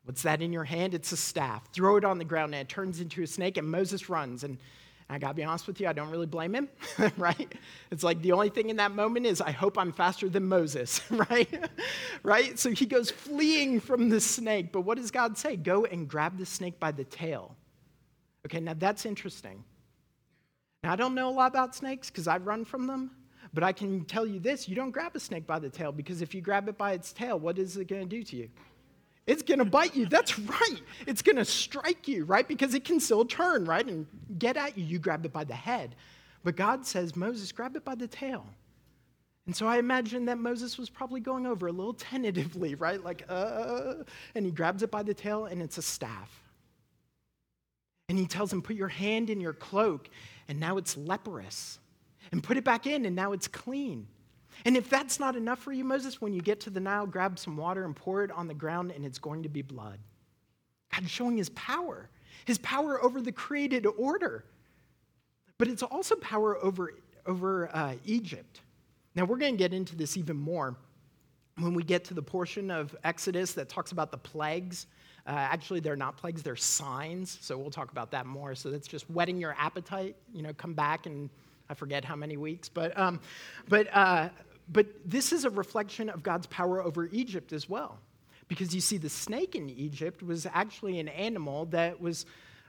What's 0.07 0.21
that 0.21 0.41
in 0.41 0.53
your 0.53 0.63
hand? 0.63 0.93
It's 0.93 1.11
a 1.11 1.17
staff. 1.17 1.69
Throw 1.73 1.97
it 1.97 2.05
on 2.05 2.17
the 2.17 2.23
ground 2.23 2.55
and 2.55 2.61
it 2.61 2.69
turns 2.69 3.01
into 3.01 3.23
a 3.23 3.27
snake, 3.27 3.57
and 3.57 3.69
Moses 3.69 4.07
runs. 4.07 4.45
And 4.45 4.57
I 5.09 5.19
gotta 5.19 5.33
be 5.33 5.43
honest 5.43 5.67
with 5.67 5.81
you, 5.81 5.87
I 5.89 5.91
don't 5.91 6.09
really 6.09 6.25
blame 6.25 6.55
him, 6.55 6.69
right? 7.17 7.53
It's 7.91 8.03
like 8.03 8.21
the 8.21 8.31
only 8.31 8.47
thing 8.47 8.69
in 8.69 8.77
that 8.77 8.93
moment 8.93 9.25
is 9.25 9.41
I 9.41 9.51
hope 9.51 9.77
I'm 9.77 9.91
faster 9.91 10.29
than 10.29 10.45
Moses, 10.45 11.01
right? 11.09 11.69
right? 12.23 12.57
So 12.57 12.71
he 12.71 12.85
goes 12.85 13.11
fleeing 13.11 13.81
from 13.81 14.07
the 14.07 14.21
snake. 14.21 14.71
But 14.71 14.81
what 14.81 14.97
does 14.97 15.11
God 15.11 15.37
say? 15.37 15.57
Go 15.57 15.83
and 15.83 16.07
grab 16.07 16.37
the 16.37 16.45
snake 16.45 16.79
by 16.79 16.93
the 16.93 17.03
tail. 17.03 17.57
Okay, 18.45 18.61
now 18.61 18.75
that's 18.79 19.05
interesting. 19.05 19.61
Now 20.85 20.93
I 20.93 20.95
don't 20.95 21.15
know 21.15 21.27
a 21.27 21.31
lot 21.31 21.47
about 21.51 21.75
snakes 21.75 22.09
because 22.09 22.29
I've 22.29 22.47
run 22.47 22.63
from 22.63 22.87
them, 22.87 23.11
but 23.53 23.61
I 23.61 23.73
can 23.73 24.05
tell 24.05 24.25
you 24.25 24.39
this 24.39 24.69
you 24.69 24.75
don't 24.77 24.91
grab 24.91 25.17
a 25.17 25.19
snake 25.19 25.45
by 25.45 25.59
the 25.59 25.69
tail 25.69 25.91
because 25.91 26.21
if 26.21 26.33
you 26.33 26.39
grab 26.39 26.69
it 26.69 26.77
by 26.77 26.93
its 26.93 27.11
tail, 27.11 27.37
what 27.37 27.59
is 27.59 27.75
it 27.75 27.89
gonna 27.89 28.05
do 28.05 28.23
to 28.23 28.37
you? 28.37 28.49
It's 29.27 29.43
going 29.43 29.59
to 29.59 29.65
bite 29.65 29.95
you. 29.95 30.05
That's 30.05 30.39
right. 30.39 30.81
It's 31.05 31.21
going 31.21 31.35
to 31.35 31.45
strike 31.45 32.07
you, 32.07 32.23
right? 32.23 32.47
Because 32.47 32.73
it 32.73 32.85
can 32.85 32.99
still 33.01 33.25
turn, 33.25 33.65
right? 33.65 33.85
And 33.85 34.07
get 34.39 34.55
at 34.55 34.77
you. 34.77 34.85
You 34.85 34.99
grab 34.99 35.25
it 35.25 35.33
by 35.33 35.43
the 35.43 35.53
head. 35.53 35.95
But 36.43 36.55
God 36.55 36.85
says, 36.85 37.15
Moses, 37.15 37.51
grab 37.51 37.75
it 37.75 37.83
by 37.83 37.95
the 37.95 38.07
tail. 38.07 38.45
And 39.45 39.55
so 39.55 39.67
I 39.67 39.79
imagine 39.79 40.25
that 40.25 40.37
Moses 40.37 40.77
was 40.77 40.89
probably 40.89 41.19
going 41.19 41.45
over 41.45 41.67
a 41.67 41.71
little 41.71 41.93
tentatively, 42.11 42.75
right? 42.75 43.03
Like, 43.03 43.25
uh, 43.27 43.95
and 44.33 44.45
he 44.45 44.51
grabs 44.51 44.81
it 44.81 44.91
by 44.91 45.03
the 45.03 45.13
tail 45.13 45.45
and 45.45 45.61
it's 45.61 45.77
a 45.77 45.81
staff. 45.81 46.41
And 48.09 48.17
he 48.17 48.25
tells 48.25 48.53
him, 48.53 48.61
Put 48.61 48.77
your 48.77 48.87
hand 48.87 49.29
in 49.29 49.41
your 49.41 49.51
cloak, 49.51 50.09
and 50.47 50.61
now 50.61 50.77
it's 50.77 50.95
leprous. 50.95 51.79
And 52.31 52.41
put 52.41 52.55
it 52.55 52.63
back 52.63 52.87
in, 52.87 53.05
and 53.05 53.15
now 53.15 53.33
it's 53.33 53.49
clean. 53.49 54.07
And 54.65 54.75
if 54.75 54.89
that's 54.89 55.19
not 55.19 55.35
enough 55.35 55.59
for 55.59 55.71
you, 55.71 55.83
Moses, 55.83 56.21
when 56.21 56.33
you 56.33 56.41
get 56.41 56.59
to 56.61 56.69
the 56.69 56.79
Nile, 56.79 57.05
grab 57.05 57.37
some 57.39 57.57
water 57.57 57.85
and 57.85 57.95
pour 57.95 58.23
it 58.23 58.31
on 58.31 58.47
the 58.47 58.53
ground, 58.53 58.91
and 58.91 59.05
it's 59.05 59.19
going 59.19 59.43
to 59.43 59.49
be 59.49 59.61
blood. 59.61 59.99
God's 60.93 61.09
showing 61.09 61.37
his 61.37 61.49
power, 61.49 62.09
his 62.45 62.57
power 62.59 63.03
over 63.03 63.21
the 63.21 63.31
created 63.31 63.85
order. 63.85 64.45
But 65.57 65.67
it's 65.67 65.83
also 65.83 66.15
power 66.15 66.57
over, 66.63 66.93
over 67.25 67.69
uh, 67.75 67.95
Egypt. 68.05 68.61
Now, 69.15 69.25
we're 69.25 69.37
going 69.37 69.53
to 69.53 69.57
get 69.57 69.73
into 69.73 69.95
this 69.95 70.17
even 70.17 70.37
more 70.37 70.75
when 71.57 71.73
we 71.73 71.83
get 71.83 72.03
to 72.05 72.13
the 72.13 72.21
portion 72.21 72.69
of 72.69 72.95
Exodus 73.03 73.53
that 73.53 73.67
talks 73.67 73.91
about 73.91 74.11
the 74.11 74.17
plagues. 74.17 74.85
Uh, 75.25 75.31
actually, 75.31 75.79
they're 75.79 75.95
not 75.95 76.15
plagues, 76.15 76.43
they're 76.43 76.55
signs. 76.55 77.37
So 77.41 77.57
we'll 77.57 77.71
talk 77.71 77.91
about 77.91 78.11
that 78.11 78.25
more. 78.25 78.55
So 78.55 78.69
that's 78.69 78.87
just 78.87 79.09
whetting 79.09 79.39
your 79.39 79.55
appetite. 79.57 80.15
You 80.33 80.43
know, 80.43 80.53
come 80.53 80.73
back 80.73 81.05
and 81.05 81.29
I 81.69 81.73
forget 81.73 82.05
how 82.05 82.15
many 82.15 82.37
weeks. 82.37 82.69
But, 82.69 82.97
um, 82.97 83.19
but 83.67 83.87
uh, 83.93 84.29
but 84.69 84.87
this 85.05 85.31
is 85.31 85.45
a 85.45 85.49
reflection 85.49 86.09
of 86.09 86.23
God's 86.23 86.47
power 86.47 86.81
over 86.81 87.05
Egypt 87.11 87.53
as 87.53 87.69
well. 87.69 87.99
Because 88.47 88.73
you 88.73 88.81
see, 88.81 88.97
the 88.97 89.09
snake 89.09 89.55
in 89.55 89.69
Egypt 89.69 90.23
was 90.23 90.45
actually 90.53 90.99
an 90.99 91.09
animal 91.09 91.65
that 91.65 91.99
was, 91.99 92.25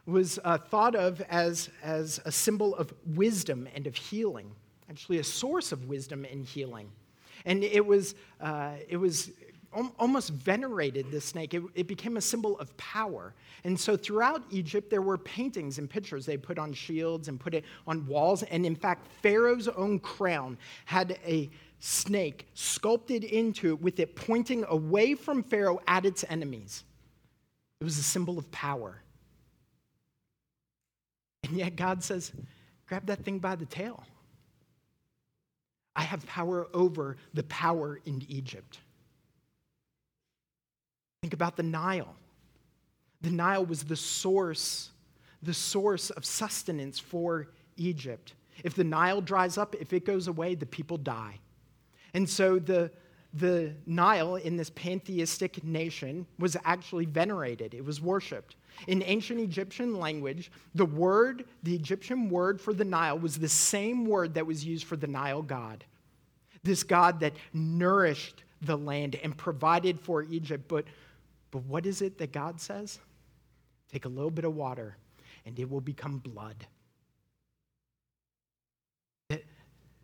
was 0.06 0.38
uh, 0.44 0.58
thought 0.58 0.94
of 0.94 1.20
as, 1.22 1.70
as 1.82 2.20
a 2.24 2.32
symbol 2.32 2.74
of 2.74 2.92
wisdom 3.14 3.68
and 3.74 3.86
of 3.86 3.94
healing, 3.94 4.50
actually, 4.90 5.18
a 5.18 5.24
source 5.24 5.70
of 5.70 5.88
wisdom 5.88 6.24
and 6.24 6.44
healing. 6.44 6.90
And 7.44 7.62
it 7.62 7.84
was, 7.84 8.16
uh, 8.40 8.72
it 8.88 8.96
was 8.96 9.30
almost 9.98 10.30
venerated, 10.30 11.10
the 11.10 11.20
snake. 11.20 11.54
It, 11.54 11.62
it, 11.74 11.86
became 11.86 12.16
a 12.16 12.20
symbol 12.20 12.58
of 12.58 12.74
power. 12.76 13.34
And 13.64 13.78
so 13.78 13.96
throughout 13.96 14.42
Egypt, 14.50 14.90
there 14.90 15.02
were 15.02 15.18
paintings 15.18 15.78
and 15.78 15.88
pictures 15.88 16.24
they 16.24 16.36
put 16.36 16.58
on 16.58 16.72
shields 16.72 17.28
and 17.28 17.38
put 17.38 17.54
it 17.54 17.64
on 17.86 18.06
walls. 18.06 18.42
And 18.44 18.64
in 18.64 18.74
fact, 18.74 19.06
Pharaoh's 19.22 19.68
own 19.68 19.98
crown 19.98 20.56
had 20.86 21.18
a 21.24 21.50
snake 21.80 22.48
sculpted 22.54 23.24
into 23.24 23.68
it 23.68 23.80
with 23.80 24.00
it 24.00 24.16
pointing 24.16 24.64
away 24.68 25.14
from 25.14 25.42
Pharaoh 25.42 25.80
at 25.86 26.04
its 26.04 26.24
enemies. 26.28 26.84
It 27.80 27.84
was 27.84 27.98
a 27.98 28.02
symbol 28.02 28.38
of 28.38 28.50
power. 28.50 29.00
And 31.44 31.56
yet 31.56 31.76
God 31.76 32.02
says, 32.02 32.32
grab 32.86 33.06
that 33.06 33.24
thing 33.24 33.38
by 33.38 33.54
the 33.54 33.66
tail. 33.66 34.02
I 35.94 36.02
have 36.02 36.26
power 36.26 36.68
over 36.74 37.16
the 37.34 37.44
power 37.44 38.00
in 38.04 38.24
Egypt. 38.28 38.78
Think 41.22 41.34
about 41.34 41.56
the 41.56 41.62
Nile. 41.62 42.14
The 43.20 43.30
Nile 43.30 43.64
was 43.64 43.82
the 43.82 43.96
source, 43.96 44.90
the 45.42 45.54
source 45.54 46.10
of 46.10 46.24
sustenance 46.24 46.98
for 46.98 47.48
Egypt. 47.76 48.34
If 48.62 48.74
the 48.74 48.84
Nile 48.84 49.20
dries 49.20 49.58
up, 49.58 49.74
if 49.80 49.92
it 49.92 50.04
goes 50.04 50.28
away, 50.28 50.54
the 50.54 50.66
people 50.66 50.96
die. 50.96 51.38
And 52.14 52.28
so 52.28 52.58
the, 52.58 52.90
the 53.34 53.74
Nile 53.86 54.36
in 54.36 54.56
this 54.56 54.70
pantheistic 54.70 55.62
nation 55.64 56.26
was 56.38 56.56
actually 56.64 57.06
venerated, 57.06 57.74
it 57.74 57.84
was 57.84 58.00
worshiped. 58.00 58.56
In 58.86 59.02
ancient 59.02 59.40
Egyptian 59.40 59.98
language, 59.98 60.52
the 60.74 60.86
word, 60.86 61.46
the 61.64 61.74
Egyptian 61.74 62.30
word 62.30 62.60
for 62.60 62.72
the 62.72 62.84
Nile 62.84 63.18
was 63.18 63.36
the 63.36 63.48
same 63.48 64.06
word 64.06 64.34
that 64.34 64.46
was 64.46 64.64
used 64.64 64.86
for 64.86 64.96
the 64.96 65.08
Nile 65.08 65.42
god. 65.42 65.84
This 66.62 66.84
God 66.84 67.20
that 67.20 67.34
nourished 67.52 68.44
the 68.62 68.76
land 68.76 69.16
and 69.22 69.36
provided 69.36 70.00
for 70.00 70.22
Egypt. 70.22 70.64
But, 70.68 70.84
but 71.50 71.64
what 71.64 71.86
is 71.86 72.02
it 72.02 72.18
that 72.18 72.32
God 72.32 72.60
says? 72.60 72.98
Take 73.92 74.04
a 74.04 74.08
little 74.08 74.30
bit 74.30 74.44
of 74.44 74.54
water 74.54 74.96
and 75.46 75.58
it 75.58 75.68
will 75.68 75.80
become 75.80 76.18
blood. 76.18 76.66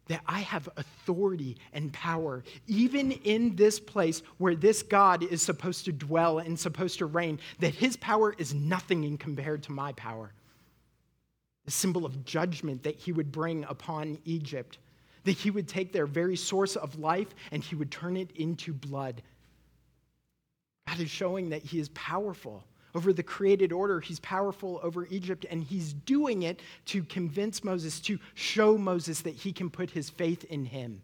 That 0.08 0.20
I 0.26 0.40
have 0.40 0.68
authority 0.76 1.56
and 1.72 1.92
power, 1.92 2.44
even 2.66 3.12
in 3.12 3.56
this 3.56 3.80
place 3.80 4.22
where 4.38 4.54
this 4.54 4.82
God 4.82 5.22
is 5.22 5.42
supposed 5.42 5.84
to 5.86 5.92
dwell 5.92 6.38
and 6.38 6.58
supposed 6.58 6.98
to 6.98 7.06
reign, 7.06 7.38
that 7.60 7.74
his 7.74 7.96
power 7.96 8.34
is 8.36 8.54
nothing 8.54 9.04
in 9.04 9.16
compared 9.16 9.62
to 9.64 9.72
my 9.72 9.92
power. 9.92 10.32
The 11.64 11.70
symbol 11.70 12.04
of 12.04 12.24
judgment 12.24 12.82
that 12.82 12.96
he 12.96 13.12
would 13.12 13.32
bring 13.32 13.64
upon 13.64 14.18
Egypt, 14.24 14.78
that 15.24 15.32
he 15.32 15.50
would 15.50 15.68
take 15.68 15.92
their 15.92 16.06
very 16.06 16.36
source 16.36 16.76
of 16.76 16.98
life 16.98 17.34
and 17.50 17.64
he 17.64 17.74
would 17.74 17.90
turn 17.90 18.18
it 18.18 18.30
into 18.36 18.74
blood. 18.74 19.22
God 20.86 21.00
is 21.00 21.08
showing 21.08 21.48
that 21.48 21.62
he 21.62 21.78
is 21.78 21.88
powerful 21.90 22.62
over 22.94 23.12
the 23.12 23.22
created 23.22 23.72
order. 23.72 24.00
He's 24.00 24.20
powerful 24.20 24.80
over 24.82 25.06
Egypt, 25.10 25.46
and 25.50 25.62
he's 25.62 25.92
doing 25.92 26.42
it 26.42 26.60
to 26.86 27.02
convince 27.02 27.64
Moses, 27.64 28.00
to 28.00 28.18
show 28.34 28.78
Moses 28.78 29.22
that 29.22 29.34
he 29.34 29.52
can 29.52 29.70
put 29.70 29.90
his 29.90 30.10
faith 30.10 30.44
in 30.44 30.64
him. 30.64 31.02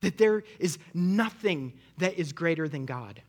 That 0.00 0.18
there 0.18 0.44
is 0.58 0.78
nothing 0.94 1.74
that 1.98 2.14
is 2.14 2.32
greater 2.32 2.68
than 2.68 2.86
God. 2.86 3.22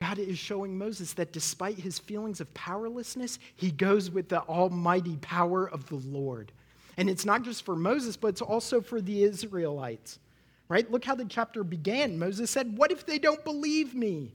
God 0.00 0.18
is 0.18 0.38
showing 0.38 0.78
Moses 0.78 1.12
that 1.14 1.32
despite 1.32 1.78
his 1.78 1.98
feelings 1.98 2.40
of 2.40 2.52
powerlessness, 2.54 3.38
he 3.54 3.70
goes 3.70 4.10
with 4.10 4.28
the 4.28 4.40
almighty 4.42 5.16
power 5.20 5.68
of 5.68 5.86
the 5.88 5.96
Lord. 5.96 6.52
And 6.96 7.08
it's 7.10 7.24
not 7.24 7.42
just 7.42 7.64
for 7.64 7.76
Moses, 7.76 8.16
but 8.16 8.28
it's 8.28 8.42
also 8.42 8.80
for 8.80 9.00
the 9.00 9.24
Israelites. 9.24 10.18
Right? 10.68 10.90
Look 10.90 11.04
how 11.04 11.16
the 11.16 11.24
chapter 11.24 11.64
began. 11.64 12.18
Moses 12.18 12.50
said, 12.50 12.76
What 12.76 12.92
if 12.92 13.04
they 13.04 13.18
don't 13.18 13.44
believe 13.44 13.94
me? 13.94 14.32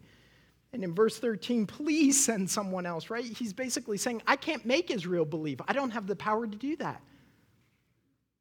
And 0.76 0.84
in 0.84 0.94
verse 0.94 1.18
13, 1.18 1.66
please 1.66 2.22
send 2.22 2.50
someone 2.50 2.86
else, 2.86 3.10
right? 3.10 3.24
He's 3.24 3.54
basically 3.54 3.98
saying, 3.98 4.22
I 4.28 4.36
can't 4.36 4.66
make 4.66 4.92
Israel 4.92 5.24
believe. 5.24 5.62
I 5.70 5.72
don't 5.72 5.92
have 5.92 6.06
the 6.06 6.18
power 6.18 6.46
to 6.46 6.56
do 6.56 6.76
that. 6.76 7.02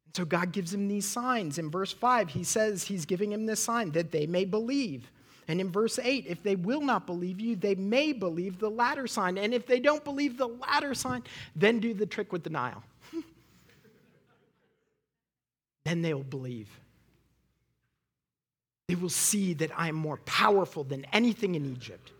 And 0.05 0.15
so 0.15 0.25
God 0.25 0.51
gives 0.51 0.73
him 0.73 0.89
these 0.89 1.05
signs. 1.05 1.57
In 1.57 1.71
verse 1.71 1.93
5, 1.93 2.27
he 2.27 2.43
says 2.43 2.83
he's 2.83 3.05
giving 3.05 3.31
him 3.31 3.45
this 3.45 3.63
sign 3.63 3.91
that 3.91 4.11
they 4.11 4.27
may 4.27 4.43
believe. 4.43 5.09
And 5.47 5.61
in 5.61 5.71
verse 5.71 5.97
8, 5.97 6.25
if 6.27 6.43
they 6.43 6.57
will 6.57 6.81
not 6.81 7.05
believe 7.05 7.39
you, 7.39 7.55
they 7.55 7.75
may 7.75 8.11
believe 8.11 8.59
the 8.59 8.69
latter 8.69 9.07
sign. 9.07 9.37
And 9.37 9.53
if 9.53 9.65
they 9.65 9.79
don't 9.79 10.03
believe 10.03 10.37
the 10.37 10.49
latter 10.49 10.93
sign, 10.93 11.23
then 11.55 11.79
do 11.79 11.93
the 11.93 12.05
trick 12.05 12.33
with 12.33 12.43
the 12.43 12.49
Nile. 12.49 12.83
then 15.85 16.01
they 16.01 16.13
will 16.13 16.23
believe. 16.23 16.67
They 18.89 18.95
will 18.95 19.07
see 19.07 19.53
that 19.53 19.71
I 19.79 19.87
am 19.87 19.95
more 19.95 20.17
powerful 20.25 20.83
than 20.83 21.05
anything 21.13 21.55
in 21.55 21.65
Egypt. 21.65 22.11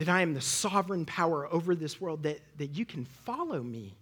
That 0.00 0.08
I 0.08 0.22
am 0.22 0.32
the 0.32 0.40
sovereign 0.40 1.04
power 1.04 1.46
over 1.52 1.74
this 1.74 2.00
world, 2.00 2.22
that, 2.22 2.40
that 2.56 2.68
you 2.68 2.86
can 2.86 3.04
follow 3.04 3.62
me, 3.62 3.94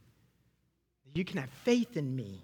that 1.05 1.19
you 1.19 1.25
can 1.25 1.39
have 1.39 1.51
faith 1.51 1.97
in 1.97 2.15
me, 2.15 2.41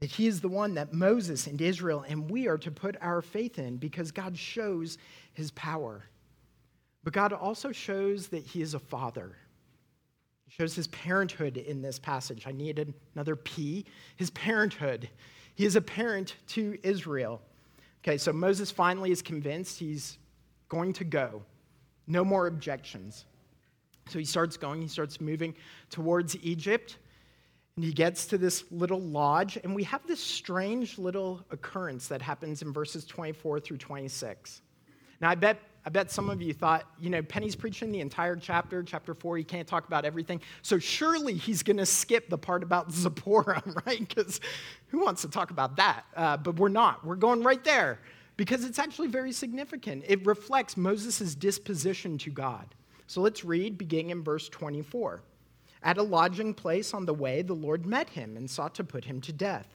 that 0.00 0.10
he 0.10 0.26
is 0.26 0.40
the 0.40 0.48
one 0.48 0.72
that 0.74 0.94
Moses 0.94 1.46
and 1.46 1.60
Israel 1.60 2.06
and 2.08 2.30
we 2.30 2.48
are 2.48 2.56
to 2.56 2.70
put 2.70 2.96
our 3.02 3.20
faith 3.20 3.58
in 3.58 3.76
because 3.76 4.10
God 4.12 4.36
shows 4.36 4.96
his 5.34 5.50
power. 5.50 6.04
But 7.04 7.12
God 7.12 7.34
also 7.34 7.70
shows 7.70 8.28
that 8.28 8.44
he 8.44 8.62
is 8.62 8.72
a 8.72 8.78
father. 8.78 9.36
He 10.46 10.52
shows 10.52 10.74
his 10.74 10.86
parenthood 10.86 11.58
in 11.58 11.82
this 11.82 11.98
passage. 11.98 12.46
I 12.46 12.52
needed 12.52 12.94
another 13.14 13.36
P. 13.36 13.84
His 14.16 14.30
parenthood. 14.30 15.10
He 15.54 15.66
is 15.66 15.76
a 15.76 15.82
parent 15.82 16.36
to 16.48 16.78
Israel. 16.82 17.42
Okay, 18.02 18.16
so 18.16 18.32
Moses 18.32 18.70
finally 18.70 19.10
is 19.10 19.20
convinced 19.20 19.78
he's 19.78 20.16
going 20.70 20.94
to 20.94 21.04
go. 21.04 21.42
No 22.06 22.24
more 22.24 22.46
objections. 22.46 23.24
So 24.08 24.18
he 24.18 24.24
starts 24.24 24.56
going, 24.56 24.80
he 24.80 24.88
starts 24.88 25.20
moving 25.20 25.54
towards 25.90 26.36
Egypt, 26.42 26.98
and 27.74 27.84
he 27.84 27.92
gets 27.92 28.26
to 28.26 28.38
this 28.38 28.64
little 28.70 29.00
lodge, 29.00 29.58
and 29.62 29.74
we 29.74 29.82
have 29.84 30.06
this 30.06 30.20
strange 30.20 30.98
little 30.98 31.44
occurrence 31.50 32.08
that 32.08 32.22
happens 32.22 32.62
in 32.62 32.72
verses 32.72 33.04
24 33.04 33.60
through 33.60 33.78
26. 33.78 34.62
Now, 35.20 35.30
I 35.30 35.34
bet, 35.34 35.58
I 35.84 35.90
bet 35.90 36.10
some 36.10 36.30
of 36.30 36.40
you 36.40 36.54
thought, 36.54 36.88
you 37.00 37.10
know, 37.10 37.22
Penny's 37.22 37.56
preaching 37.56 37.90
the 37.90 38.00
entire 38.00 38.36
chapter, 38.36 38.82
chapter 38.82 39.12
four, 39.12 39.36
he 39.36 39.44
can't 39.44 39.66
talk 39.66 39.86
about 39.88 40.04
everything. 40.04 40.40
So 40.62 40.78
surely 40.78 41.34
he's 41.34 41.62
going 41.62 41.78
to 41.78 41.86
skip 41.86 42.28
the 42.28 42.38
part 42.38 42.62
about 42.62 42.92
Zipporah, 42.92 43.62
right? 43.86 44.08
Because 44.08 44.40
who 44.88 45.04
wants 45.04 45.22
to 45.22 45.28
talk 45.28 45.50
about 45.50 45.76
that? 45.76 46.04
Uh, 46.14 46.36
but 46.36 46.56
we're 46.56 46.68
not. 46.68 47.04
We're 47.04 47.16
going 47.16 47.42
right 47.42 47.62
there 47.64 47.98
because 48.36 48.64
it's 48.64 48.78
actually 48.78 49.08
very 49.08 49.32
significant. 49.32 50.04
It 50.06 50.26
reflects 50.26 50.76
Moses' 50.76 51.34
disposition 51.34 52.18
to 52.18 52.30
God. 52.30 52.74
So 53.06 53.20
let's 53.20 53.44
read, 53.44 53.78
beginning 53.78 54.10
in 54.10 54.22
verse 54.22 54.48
24. 54.48 55.22
At 55.82 55.98
a 55.98 56.02
lodging 56.02 56.52
place 56.52 56.92
on 56.92 57.06
the 57.06 57.14
way, 57.14 57.42
the 57.42 57.54
Lord 57.54 57.86
met 57.86 58.10
him 58.10 58.36
and 58.36 58.50
sought 58.50 58.74
to 58.74 58.84
put 58.84 59.04
him 59.04 59.20
to 59.22 59.32
death. 59.32 59.68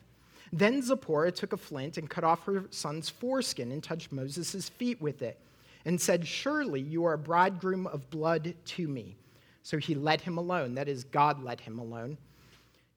Then 0.52 0.82
Zipporah 0.82 1.32
took 1.32 1.54
a 1.54 1.58
flint 1.58 1.98
and 1.98 2.10
cut 2.10 2.26
off 2.26 2.46
her 2.46 2.66
son's 2.72 3.10
foreskin 3.10 3.72
and 3.72 3.82
touched 3.82 4.12
Moses' 4.12 4.68
feet 4.68 5.02
with 5.02 5.22
it 5.22 5.40
and 5.86 6.00
said, 6.00 6.28
Surely 6.28 6.82
you 6.82 7.06
are 7.06 7.14
a 7.14 7.18
bridegroom 7.18 7.88
of 7.88 8.10
blood 8.10 8.54
to 8.66 8.88
me. 8.88 9.16
So 9.64 9.78
he 9.78 9.96
let 9.96 10.22
him 10.22 10.38
alone. 10.38 10.76
That 10.76 10.90
is, 10.90 11.06
God 11.06 11.42
let 11.42 11.62
him 11.62 11.80
alone. 11.80 12.18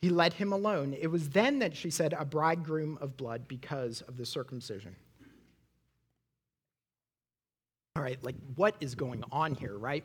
He 0.03 0.11
let 0.11 0.33
him 0.33 0.53
alone. 0.53 0.97
It 1.01 1.07
was 1.07 1.29
then 1.29 1.61
that 1.61 1.77
she 1.77 1.91
said, 1.91 2.13
A 2.19 2.25
bridegroom 2.25 2.99
of 3.01 3.17
blood 3.17 3.47
because 3.47 4.01
of 4.03 4.17
the 4.17 4.27
circumcision 4.27 4.97
all 7.97 8.03
right, 8.03 8.23
like 8.25 8.35
what 8.57 8.75
is 8.81 8.97
going 8.97 9.23
on 9.31 9.55
here, 9.55 9.79
right? 9.79 10.03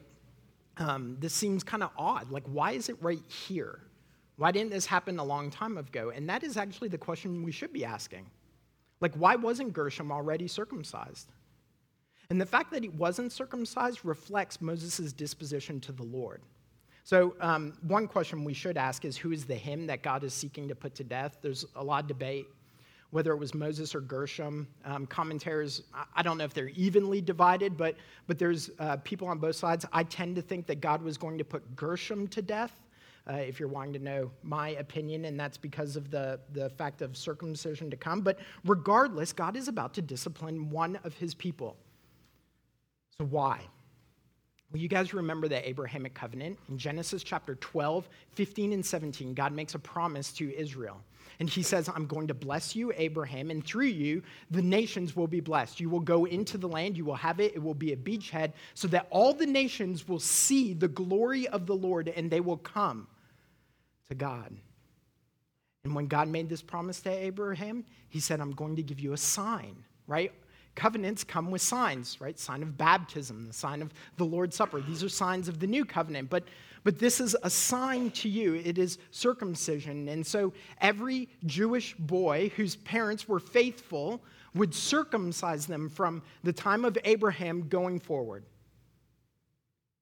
Um, 0.77 1.17
this 1.19 1.33
seems 1.33 1.63
kind 1.63 1.81
of 1.81 1.89
odd. 1.97 2.29
Like, 2.29 2.43
why 2.45 2.73
is 2.73 2.87
it 2.87 2.95
right 3.01 3.23
here? 3.27 3.79
Why 4.37 4.51
didn't 4.51 4.69
this 4.69 4.85
happen 4.85 5.17
a 5.17 5.23
long 5.23 5.49
time 5.49 5.77
ago? 5.77 6.11
And 6.15 6.29
that 6.29 6.43
is 6.43 6.55
actually 6.55 6.89
the 6.89 6.99
question 6.99 7.43
we 7.43 7.51
should 7.51 7.73
be 7.73 7.83
asking. 7.83 8.27
Like, 9.01 9.15
why 9.15 9.35
wasn't 9.35 9.73
Gershom 9.73 10.11
already 10.11 10.47
circumcised? 10.47 11.31
And 12.29 12.39
the 12.39 12.45
fact 12.45 12.71
that 12.71 12.83
he 12.83 12.89
wasn't 12.89 13.31
circumcised 13.31 14.05
reflects 14.05 14.61
Moses' 14.61 15.11
disposition 15.11 15.79
to 15.81 15.91
the 15.91 16.03
Lord. 16.03 16.43
So, 17.03 17.35
um, 17.41 17.73
one 17.81 18.07
question 18.07 18.43
we 18.43 18.53
should 18.53 18.77
ask 18.77 19.03
is 19.03 19.17
who 19.17 19.31
is 19.31 19.45
the 19.45 19.55
him 19.55 19.87
that 19.87 20.03
God 20.03 20.23
is 20.23 20.33
seeking 20.33 20.67
to 20.67 20.75
put 20.75 20.93
to 20.95 21.03
death? 21.03 21.37
There's 21.41 21.65
a 21.75 21.83
lot 21.83 22.03
of 22.03 22.07
debate 22.07 22.45
whether 23.11 23.31
it 23.31 23.37
was 23.37 23.53
Moses 23.53 23.95
or 23.95 24.01
Gershom. 24.01 24.67
Um, 24.85 25.05
commentators, 25.07 25.83
I 26.15 26.21
don't 26.21 26.37
know 26.37 26.43
if 26.43 26.53
they're 26.53 26.69
evenly 26.69 27.21
divided, 27.21 27.75
but, 27.75 27.95
but 28.27 28.37
there's 28.37 28.69
uh, 28.79 28.97
people 28.97 29.27
on 29.27 29.39
both 29.39 29.55
sides. 29.55 29.85
I 29.91 30.03
tend 30.03 30.35
to 30.35 30.41
think 30.41 30.67
that 30.67 30.79
God 30.79 31.01
was 31.01 31.17
going 31.17 31.37
to 31.37 31.43
put 31.43 31.75
Gershom 31.75 32.27
to 32.29 32.41
death. 32.41 32.71
Uh, 33.29 33.33
if 33.33 33.59
you're 33.59 33.69
wanting 33.69 33.93
to 33.93 33.99
know 33.99 34.31
my 34.41 34.69
opinion, 34.69 35.25
and 35.25 35.39
that's 35.39 35.57
because 35.57 35.95
of 35.95 36.09
the, 36.09 36.39
the 36.53 36.69
fact 36.71 37.01
of 37.01 37.15
circumcision 37.15 37.89
to 37.91 37.97
come. 37.97 38.21
But 38.21 38.39
regardless, 38.65 39.33
God 39.33 39.55
is 39.55 39.67
about 39.67 39.93
to 39.95 40.01
discipline 40.01 40.69
one 40.69 40.97
of 41.03 41.13
his 41.13 41.35
people. 41.35 41.77
So, 43.19 43.25
why? 43.25 43.61
Well, 44.71 44.81
you 44.81 44.87
guys 44.87 45.13
remember 45.13 45.47
the 45.47 45.67
Abrahamic 45.67 46.13
covenant? 46.13 46.57
In 46.69 46.77
Genesis 46.77 47.21
chapter 47.21 47.55
12, 47.55 48.07
15, 48.33 48.73
and 48.73 48.85
17, 48.85 49.33
God 49.33 49.51
makes 49.51 49.75
a 49.75 49.79
promise 49.79 50.31
to 50.33 50.55
Israel. 50.55 51.01
And 51.39 51.49
he 51.49 51.63
says, 51.63 51.89
I'm 51.93 52.05
going 52.05 52.27
to 52.27 52.33
bless 52.33 52.75
you, 52.75 52.91
Abraham, 52.95 53.51
and 53.51 53.63
through 53.65 53.85
you, 53.85 54.23
the 54.51 54.61
nations 54.61 55.15
will 55.15 55.27
be 55.27 55.39
blessed. 55.39 55.79
You 55.79 55.89
will 55.89 55.99
go 55.99 56.25
into 56.25 56.57
the 56.57 56.67
land, 56.67 56.97
you 56.97 57.05
will 57.05 57.15
have 57.15 57.39
it, 57.39 57.53
it 57.55 57.63
will 57.63 57.73
be 57.73 57.93
a 57.93 57.97
beachhead, 57.97 58.53
so 58.73 58.87
that 58.89 59.07
all 59.09 59.33
the 59.33 59.45
nations 59.45 60.07
will 60.07 60.19
see 60.19 60.73
the 60.73 60.87
glory 60.87 61.47
of 61.47 61.65
the 61.65 61.75
Lord 61.75 62.09
and 62.09 62.29
they 62.29 62.41
will 62.41 62.57
come 62.57 63.07
to 64.09 64.15
God. 64.15 64.55
And 65.83 65.95
when 65.95 66.07
God 66.07 66.27
made 66.27 66.49
this 66.49 66.61
promise 66.61 66.99
to 67.01 67.09
Abraham, 67.09 67.85
he 68.09 68.19
said, 68.19 68.41
I'm 68.41 68.51
going 68.51 68.75
to 68.75 68.83
give 68.83 68.99
you 68.99 69.13
a 69.13 69.17
sign, 69.17 69.75
right? 70.07 70.31
Covenants 70.75 71.23
come 71.23 71.51
with 71.51 71.61
signs, 71.61 72.19
right? 72.21 72.37
Sign 72.37 72.63
of 72.63 72.77
baptism, 72.77 73.47
the 73.47 73.53
sign 73.53 73.81
of 73.81 73.93
the 74.17 74.25
Lord's 74.25 74.55
Supper. 74.55 74.81
These 74.81 75.03
are 75.03 75.09
signs 75.09 75.47
of 75.47 75.59
the 75.59 75.67
new 75.67 75.85
covenant. 75.85 76.29
But 76.29 76.43
but 76.83 76.99
this 76.99 77.19
is 77.19 77.35
a 77.43 77.49
sign 77.49 78.11
to 78.11 78.29
you. 78.29 78.55
It 78.55 78.77
is 78.77 78.97
circumcision. 79.11 80.07
And 80.09 80.25
so 80.25 80.53
every 80.81 81.29
Jewish 81.45 81.95
boy 81.95 82.51
whose 82.55 82.75
parents 82.77 83.27
were 83.27 83.39
faithful 83.39 84.21
would 84.55 84.73
circumcise 84.73 85.65
them 85.65 85.89
from 85.89 86.21
the 86.43 86.53
time 86.53 86.85
of 86.85 86.97
Abraham 87.03 87.67
going 87.69 87.99
forward. 87.99 88.43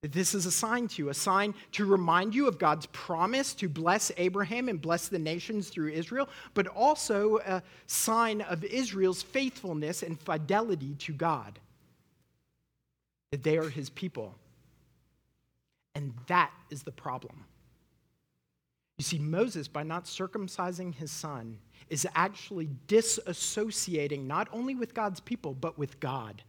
This 0.02 0.32
is 0.32 0.46
a 0.46 0.52
sign 0.52 0.86
to 0.88 1.02
you, 1.02 1.08
a 1.08 1.14
sign 1.14 1.54
to 1.72 1.84
remind 1.84 2.32
you 2.32 2.46
of 2.46 2.56
God's 2.56 2.86
promise 2.86 3.52
to 3.54 3.68
bless 3.68 4.12
Abraham 4.16 4.68
and 4.68 4.80
bless 4.80 5.08
the 5.08 5.18
nations 5.18 5.70
through 5.70 5.90
Israel, 5.90 6.28
but 6.54 6.68
also 6.68 7.38
a 7.38 7.62
sign 7.88 8.42
of 8.42 8.62
Israel's 8.62 9.22
faithfulness 9.22 10.04
and 10.04 10.18
fidelity 10.20 10.94
to 11.00 11.12
God, 11.12 11.58
that 13.32 13.42
they 13.42 13.58
are 13.58 13.68
his 13.68 13.90
people. 13.90 14.36
And 15.94 16.14
that 16.26 16.52
is 16.70 16.82
the 16.82 16.92
problem. 16.92 17.44
You 18.98 19.04
see, 19.04 19.18
Moses, 19.18 19.68
by 19.68 19.84
not 19.84 20.04
circumcising 20.04 20.94
his 20.94 21.10
son, 21.10 21.58
is 21.88 22.06
actually 22.14 22.68
disassociating 22.88 24.26
not 24.26 24.48
only 24.52 24.74
with 24.74 24.92
God's 24.92 25.20
people, 25.20 25.54
but 25.54 25.78
with 25.78 26.00
God. 26.00 26.42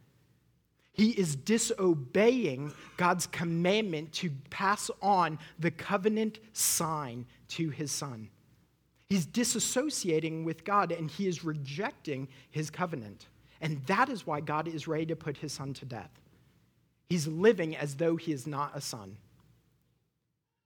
He 0.93 1.11
is 1.11 1.35
disobeying 1.35 2.73
God's 2.97 3.27
commandment 3.27 4.11
to 4.13 4.31
pass 4.49 4.89
on 5.01 5.39
the 5.59 5.71
covenant 5.71 6.39
sign 6.51 7.25
to 7.49 7.69
his 7.69 7.91
son. 7.91 8.29
He's 9.07 9.25
disassociating 9.25 10.43
with 10.43 10.65
God 10.65 10.91
and 10.91 11.09
he 11.09 11.27
is 11.27 11.43
rejecting 11.43 12.27
his 12.49 12.69
covenant. 12.69 13.27
And 13.61 13.83
that 13.85 14.09
is 14.09 14.27
why 14.27 14.41
God 14.41 14.67
is 14.67 14.87
ready 14.87 15.05
to 15.07 15.15
put 15.15 15.37
his 15.37 15.53
son 15.53 15.73
to 15.75 15.85
death. 15.85 16.11
He's 17.09 17.27
living 17.27 17.75
as 17.75 17.95
though 17.95 18.17
he 18.17 18.31
is 18.31 18.45
not 18.45 18.75
a 18.75 18.81
son. 18.81 19.17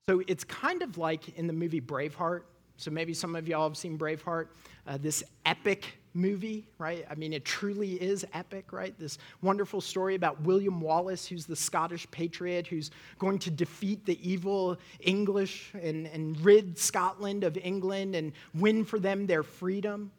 So 0.10 0.22
it's 0.28 0.44
kind 0.44 0.82
of 0.82 0.98
like 0.98 1.38
in 1.38 1.48
the 1.48 1.54
movie 1.54 1.80
Braveheart. 1.80 2.42
So 2.76 2.92
maybe 2.92 3.14
some 3.14 3.38
of 3.38 3.48
y'all 3.48 3.70
have 3.70 3.78
seen 3.78 3.98
Braveheart, 3.98 4.48
uh, 4.86 4.98
this 4.98 5.24
epic 5.46 5.98
movie, 6.14 6.68
right? 6.78 7.06
I 7.10 7.16
mean, 7.16 7.32
it 7.32 7.46
truly 7.46 7.94
is 7.94 8.26
epic, 8.34 8.74
right? 8.74 8.94
This 9.00 9.18
wonderful 9.42 9.80
story 9.80 10.16
about 10.16 10.42
William 10.42 10.82
Wallace, 10.82 11.26
who's 11.26 11.46
the 11.46 11.56
Scottish 11.56 12.06
patriot 12.12 12.68
who's 12.68 12.92
going 13.18 13.40
to 13.40 13.50
defeat 13.50 14.06
the 14.06 14.20
evil 14.30 14.78
English 15.00 15.72
and, 15.82 16.08
and 16.08 16.38
rid 16.42 16.78
Scotland 16.78 17.46
of 17.46 17.58
England 17.58 18.14
and 18.14 18.34
win 18.56 18.84
for 18.84 19.00
them 19.00 19.26
their 19.26 19.42
freedom, 19.42 20.12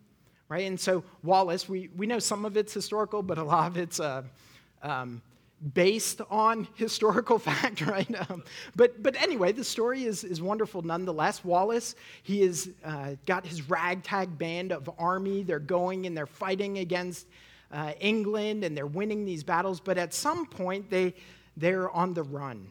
right? 0.49 0.66
And 0.66 0.81
so 0.81 1.05
Wallace, 1.23 1.68
we, 1.68 1.90
we 1.94 2.07
know 2.07 2.20
some 2.20 2.47
of 2.47 2.57
it's 2.57 2.73
historical, 2.73 3.23
but 3.23 3.37
a 3.37 3.44
lot 3.44 3.66
of 3.66 3.77
it's 3.77 4.01
uh, 4.01 4.23
um, 4.83 5.20
based 5.73 6.21
on 6.31 6.67
historical 6.75 7.38
fact, 7.38 7.81
right? 7.87 8.31
Um, 8.31 8.45
but, 8.77 9.03
but 9.03 9.21
anyway, 9.21 9.53
the 9.53 9.64
story 9.64 10.05
is, 10.05 10.25
is 10.25 10.43
wonderful 10.43 10.83
nonetheless. 10.83 11.45
Wallace, 11.45 11.95
he 12.23 12.43
has 12.43 12.69
uh, 12.85 13.12
got 13.27 13.47
his 13.47 13.69
ragtag 13.69 14.37
band 14.38 14.73
of 14.73 14.90
army. 14.99 15.43
They're 15.43 15.59
going 15.59 16.07
and 16.07 16.17
they're 16.17 16.27
fighting 16.27 16.79
against 16.79 17.27
uh, 17.73 17.93
England 18.01 18.64
and 18.64 18.77
they're 18.77 18.87
winning 18.87 19.25
these 19.25 19.43
battles. 19.43 19.81
But 19.81 19.99
at 19.99 20.12
some 20.14 20.47
point, 20.47 20.90
they, 20.90 21.14
they're 21.57 21.90
on 21.90 22.14
the 22.14 22.23
run. 22.23 22.71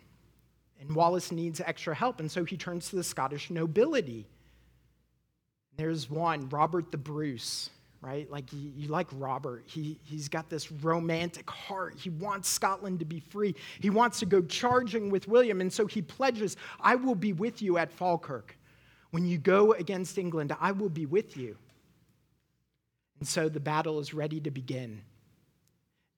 And 0.80 0.96
Wallace 0.96 1.32
needs 1.32 1.62
extra 1.62 1.96
help. 1.96 2.20
And 2.20 2.30
so 2.30 2.44
he 2.44 2.58
turns 2.58 2.90
to 2.90 2.98
the 2.98 3.04
Scottish 3.04 3.50
nobility. 3.50 4.28
There's 5.78 6.10
one, 6.10 6.50
Robert 6.50 6.92
the 6.92 6.98
Bruce 6.98 7.70
right? 8.04 8.30
Like 8.30 8.52
you, 8.52 8.72
you, 8.76 8.88
like 8.90 9.08
Robert. 9.14 9.64
He, 9.66 9.98
he's 10.04 10.28
got 10.28 10.50
this 10.50 10.72
romantic 10.72 11.50
heart. 11.50 11.96
He 11.98 12.10
wants 12.10 12.50
Scotland 12.50 13.00
to 13.00 13.06
be 13.06 13.22
free. 13.22 13.56
He 13.80 13.90
wants 13.90 14.20
to 14.20 14.26
go 14.26 14.42
charging 14.42 15.10
with 15.10 15.28
William. 15.28 15.62
And 15.62 15.72
so 15.72 15.88
he 15.88 16.02
pledges, 16.02 16.58
I 16.82 16.96
will 16.96 17.16
be 17.16 17.32
with 17.32 17.62
you 17.62 17.78
at 17.78 17.92
Falkirk. 17.92 18.58
When 19.12 19.26
you 19.26 19.38
go 19.38 19.72
against 19.74 20.18
England, 20.18 20.54
I 20.60 20.74
will 20.74 20.90
be 20.90 21.06
with 21.06 21.38
you. 21.38 21.56
And 23.20 23.28
so 23.28 23.48
the 23.48 23.62
battle 23.62 24.00
is 24.00 24.14
ready 24.14 24.42
to 24.42 24.52
begin. 24.52 25.02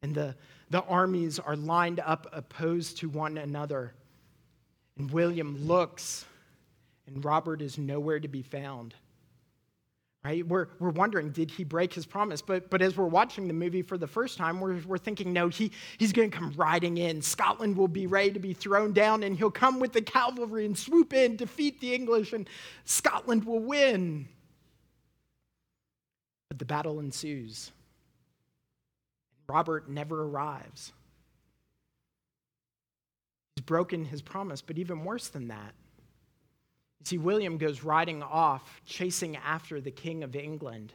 And 0.02 0.16
the, 0.16 0.36
the 0.72 0.82
armies 0.84 1.38
are 1.38 1.56
lined 1.56 2.00
up 2.00 2.26
opposed 2.32 2.98
to 2.98 3.10
one 3.10 3.38
another. 3.38 3.94
And 4.98 5.12
William 5.12 5.68
looks, 5.68 6.26
and 7.06 7.24
Robert 7.24 7.62
is 7.62 7.78
nowhere 7.78 8.20
to 8.20 8.28
be 8.28 8.42
found. 8.42 8.96
Right? 10.26 10.48
We're, 10.48 10.70
we're 10.80 10.90
wondering, 10.90 11.30
did 11.30 11.52
he 11.52 11.64
break 11.64 11.94
his 11.94 12.08
promise? 12.08 12.42
But, 12.42 12.72
but 12.72 12.82
as 12.82 12.98
we're 12.98 13.06
watching 13.06 13.48
the 13.48 13.54
movie 13.54 13.84
for 13.84 13.96
the 13.96 14.08
first 14.08 14.40
time, 14.40 14.60
we're, 14.60 14.82
we're 14.88 14.98
thinking, 14.98 15.32
no, 15.32 15.50
he, 15.50 15.72
he's 16.00 16.12
going 16.12 16.32
to 16.32 16.36
come 16.36 16.52
riding 16.58 16.98
in. 16.98 17.22
Scotland 17.22 17.78
will 17.78 17.88
be 17.88 18.08
ready 18.08 18.32
to 18.32 18.40
be 18.40 18.52
thrown 18.52 18.92
down, 18.92 19.22
and 19.22 19.38
he'll 19.38 19.52
come 19.52 19.80
with 19.80 19.94
the 19.94 20.02
cavalry 20.02 20.66
and 20.66 20.76
swoop 20.76 21.14
in, 21.14 21.36
defeat 21.36 21.80
the 21.80 21.94
English, 21.94 22.34
and 22.34 22.50
Scotland 22.86 23.44
will 23.44 23.60
win. 23.60 24.28
But 26.50 26.58
the 26.58 26.66
battle 26.66 27.00
ensues. 27.00 27.72
Robert 29.48 29.88
never 29.88 30.24
arrives. 30.24 30.92
He's 33.56 33.64
broken 33.64 34.06
his 34.06 34.24
promise, 34.24 34.64
but 34.64 34.80
even 34.80 35.04
worse 35.04 35.28
than 35.28 35.50
that, 35.50 35.76
you 37.06 37.10
see, 37.10 37.18
William 37.20 37.60
goes 37.60 37.84
riding 37.84 38.24
off, 38.24 38.82
chasing 38.84 39.38
after 39.38 39.80
the 39.80 39.92
King 39.92 40.24
of 40.24 40.36
England. 40.36 40.92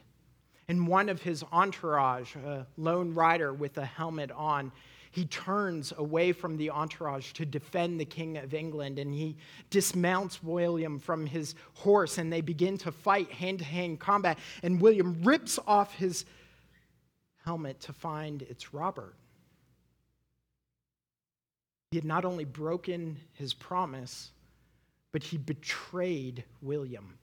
And 0.67 0.85
one 0.85 1.07
of 1.07 1.21
his 1.21 1.43
entourage, 1.53 2.35
a 2.35 2.67
lone 2.75 3.13
rider 3.13 3.53
with 3.53 3.77
a 3.77 3.85
helmet 3.85 4.29
on, 4.31 4.73
he 5.11 5.25
turns 5.25 5.93
away 5.97 6.33
from 6.33 6.57
the 6.57 6.69
entourage 6.69 7.31
to 7.33 7.45
defend 7.45 7.97
the 7.97 8.05
King 8.05 8.37
of 8.37 8.53
England 8.53 8.99
and 8.99 9.13
he 9.13 9.37
dismounts 9.69 10.43
William 10.43 10.99
from 10.99 11.25
his 11.25 11.55
horse 11.75 12.17
and 12.17 12.31
they 12.31 12.41
begin 12.41 12.77
to 12.79 12.91
fight 12.91 13.31
hand 13.31 13.59
to 13.59 13.65
hand 13.65 14.01
combat. 14.01 14.37
And 14.63 14.81
William 14.81 15.21
rips 15.23 15.59
off 15.65 15.95
his 15.95 16.25
helmet 17.45 17.79
to 17.81 17.93
find 17.93 18.41
it's 18.43 18.73
Robert. 18.73 19.15
He 21.91 21.97
had 21.97 22.05
not 22.05 22.23
only 22.25 22.45
broken 22.45 23.17
his 23.33 23.53
promise, 23.53 24.31
but 25.11 25.23
he 25.23 25.37
betrayed 25.37 26.43
William. 26.61 27.17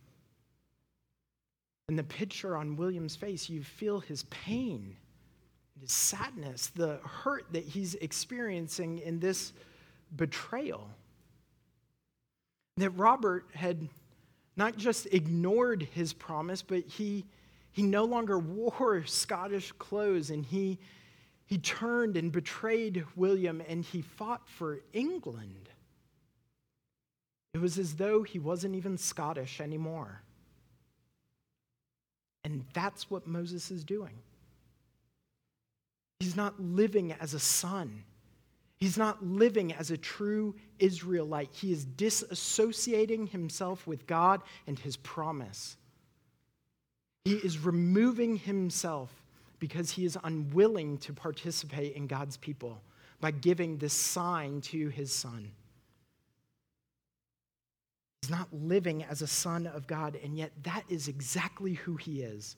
And 1.88 1.98
the 1.98 2.04
picture 2.04 2.56
on 2.56 2.76
William's 2.76 3.16
face, 3.16 3.48
you 3.48 3.62
feel 3.62 4.00
his 4.00 4.24
pain, 4.24 4.96
his 5.80 5.90
sadness, 5.90 6.68
the 6.68 6.98
hurt 7.04 7.46
that 7.52 7.64
he's 7.64 7.94
experiencing 7.96 8.98
in 8.98 9.20
this 9.20 9.52
betrayal. 10.16 10.90
That 12.76 12.90
Robert 12.90 13.46
had 13.54 13.88
not 14.56 14.76
just 14.76 15.06
ignored 15.12 15.88
his 15.94 16.12
promise, 16.12 16.62
but 16.62 16.84
he 16.84 17.24
he 17.78 17.84
no 17.84 18.04
longer 18.04 18.38
wore 18.38 19.04
Scottish 19.06 19.72
clothes 19.72 20.30
and 20.30 20.44
he, 20.44 20.78
he 21.46 21.58
turned 21.58 22.16
and 22.16 22.32
betrayed 22.32 23.04
William 23.14 23.62
and 23.68 23.84
he 23.84 24.02
fought 24.02 24.48
for 24.48 24.80
England. 24.92 25.68
It 27.54 27.58
was 27.58 27.78
as 27.78 27.94
though 27.94 28.22
he 28.22 28.38
wasn't 28.38 28.74
even 28.76 28.98
Scottish 28.98 29.60
anymore. 29.60 30.22
And 32.44 32.64
that's 32.72 33.10
what 33.10 33.26
Moses 33.26 33.70
is 33.70 33.84
doing. 33.84 34.18
He's 36.20 36.36
not 36.36 36.60
living 36.60 37.12
as 37.12 37.34
a 37.34 37.38
son. 37.38 38.04
He's 38.76 38.96
not 38.96 39.24
living 39.24 39.72
as 39.72 39.90
a 39.90 39.96
true 39.96 40.54
Israelite. 40.78 41.50
He 41.52 41.72
is 41.72 41.84
disassociating 41.84 43.28
himself 43.28 43.86
with 43.86 44.06
God 44.06 44.42
and 44.66 44.78
his 44.78 44.96
promise. 44.96 45.76
He 47.24 47.34
is 47.34 47.58
removing 47.58 48.36
himself 48.36 49.10
because 49.58 49.90
he 49.90 50.04
is 50.04 50.16
unwilling 50.22 50.98
to 50.98 51.12
participate 51.12 51.94
in 51.96 52.06
God's 52.06 52.36
people 52.36 52.80
by 53.20 53.32
giving 53.32 53.78
this 53.78 53.92
sign 53.92 54.60
to 54.62 54.88
his 54.88 55.12
son. 55.12 55.50
He's 58.22 58.30
not 58.30 58.48
living 58.52 59.04
as 59.04 59.22
a 59.22 59.26
son 59.26 59.66
of 59.66 59.86
God, 59.86 60.18
and 60.22 60.36
yet 60.36 60.52
that 60.62 60.84
is 60.88 61.08
exactly 61.08 61.74
who 61.74 61.96
he 61.96 62.22
is. 62.22 62.56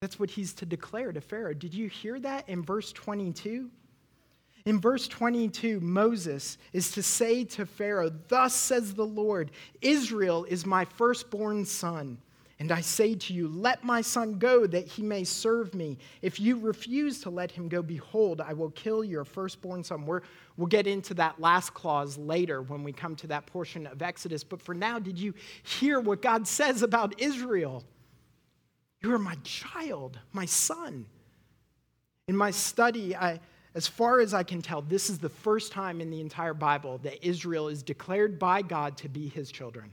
That's 0.00 0.18
what 0.18 0.30
he's 0.30 0.54
to 0.54 0.66
declare 0.66 1.12
to 1.12 1.20
Pharaoh. 1.20 1.54
Did 1.54 1.74
you 1.74 1.88
hear 1.88 2.18
that 2.20 2.48
in 2.48 2.62
verse 2.62 2.92
22? 2.92 3.70
In 4.66 4.80
verse 4.80 5.08
22, 5.08 5.80
Moses 5.80 6.56
is 6.72 6.90
to 6.92 7.02
say 7.02 7.44
to 7.44 7.66
Pharaoh, 7.66 8.10
Thus 8.28 8.54
says 8.54 8.94
the 8.94 9.06
Lord, 9.06 9.50
Israel 9.82 10.44
is 10.44 10.64
my 10.64 10.84
firstborn 10.84 11.64
son. 11.66 12.18
And 12.60 12.70
I 12.70 12.80
say 12.80 13.14
to 13.14 13.34
you, 13.34 13.48
Let 13.48 13.82
my 13.82 14.00
son 14.00 14.38
go 14.38 14.66
that 14.66 14.86
he 14.86 15.02
may 15.02 15.24
serve 15.24 15.74
me. 15.74 15.98
If 16.22 16.38
you 16.38 16.58
refuse 16.58 17.20
to 17.22 17.30
let 17.30 17.50
him 17.50 17.68
go, 17.68 17.82
behold, 17.82 18.40
I 18.40 18.52
will 18.52 18.70
kill 18.70 19.02
your 19.02 19.24
firstborn 19.24 19.82
son. 19.82 20.06
we 20.06 20.20
will 20.56 20.66
get 20.66 20.86
into 20.86 21.14
that 21.14 21.40
last 21.40 21.74
clause 21.74 22.16
later 22.16 22.62
when 22.62 22.84
we 22.84 22.92
come 22.92 23.16
to 23.16 23.26
that 23.28 23.46
portion 23.46 23.86
of 23.86 24.02
Exodus. 24.02 24.44
But 24.44 24.62
for 24.62 24.74
now, 24.74 24.98
did 24.98 25.18
you 25.18 25.34
hear 25.64 25.98
what 25.98 26.22
God 26.22 26.46
says 26.46 26.82
about 26.82 27.20
Israel? 27.20 27.82
You 29.02 29.12
are 29.12 29.18
my 29.18 29.36
child, 29.42 30.18
my 30.32 30.46
son. 30.46 31.06
In 32.28 32.36
my 32.36 32.52
study, 32.52 33.16
I, 33.16 33.40
as 33.74 33.88
far 33.88 34.20
as 34.20 34.32
I 34.32 34.44
can 34.44 34.62
tell, 34.62 34.80
this 34.80 35.10
is 35.10 35.18
the 35.18 35.28
first 35.28 35.72
time 35.72 36.00
in 36.00 36.08
the 36.08 36.20
entire 36.20 36.54
Bible 36.54 36.98
that 36.98 37.26
Israel 37.26 37.68
is 37.68 37.82
declared 37.82 38.38
by 38.38 38.62
God 38.62 38.96
to 38.98 39.08
be 39.08 39.28
his 39.28 39.50
children 39.50 39.90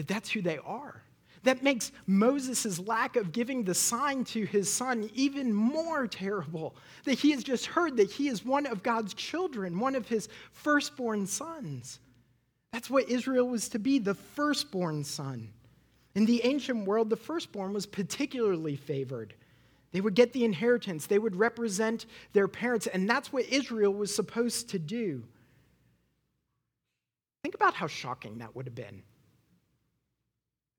that 0.00 0.08
that's 0.08 0.30
who 0.30 0.40
they 0.40 0.56
are. 0.64 1.02
That 1.42 1.62
makes 1.62 1.92
Moses' 2.06 2.78
lack 2.78 3.16
of 3.16 3.32
giving 3.32 3.64
the 3.64 3.74
sign 3.74 4.24
to 4.24 4.46
his 4.46 4.72
son 4.72 5.10
even 5.12 5.52
more 5.52 6.06
terrible. 6.06 6.74
That 7.04 7.18
he 7.18 7.32
has 7.32 7.44
just 7.44 7.66
heard 7.66 7.98
that 7.98 8.10
he 8.10 8.28
is 8.28 8.42
one 8.42 8.64
of 8.64 8.82
God's 8.82 9.12
children, 9.12 9.78
one 9.78 9.94
of 9.94 10.08
his 10.08 10.30
firstborn 10.52 11.26
sons. 11.26 12.00
That's 12.72 12.88
what 12.88 13.10
Israel 13.10 13.46
was 13.46 13.68
to 13.70 13.78
be 13.78 13.98
the 13.98 14.14
firstborn 14.14 15.04
son. 15.04 15.50
In 16.14 16.24
the 16.24 16.42
ancient 16.44 16.86
world, 16.86 17.10
the 17.10 17.16
firstborn 17.16 17.74
was 17.74 17.84
particularly 17.84 18.76
favored. 18.76 19.34
They 19.92 20.00
would 20.00 20.14
get 20.14 20.32
the 20.32 20.46
inheritance, 20.46 21.06
they 21.06 21.18
would 21.18 21.36
represent 21.36 22.06
their 22.32 22.48
parents, 22.48 22.86
and 22.86 23.08
that's 23.08 23.34
what 23.34 23.44
Israel 23.46 23.92
was 23.92 24.14
supposed 24.14 24.70
to 24.70 24.78
do. 24.78 25.24
Think 27.42 27.54
about 27.54 27.74
how 27.74 27.86
shocking 27.86 28.38
that 28.38 28.56
would 28.56 28.64
have 28.64 28.74
been 28.74 29.02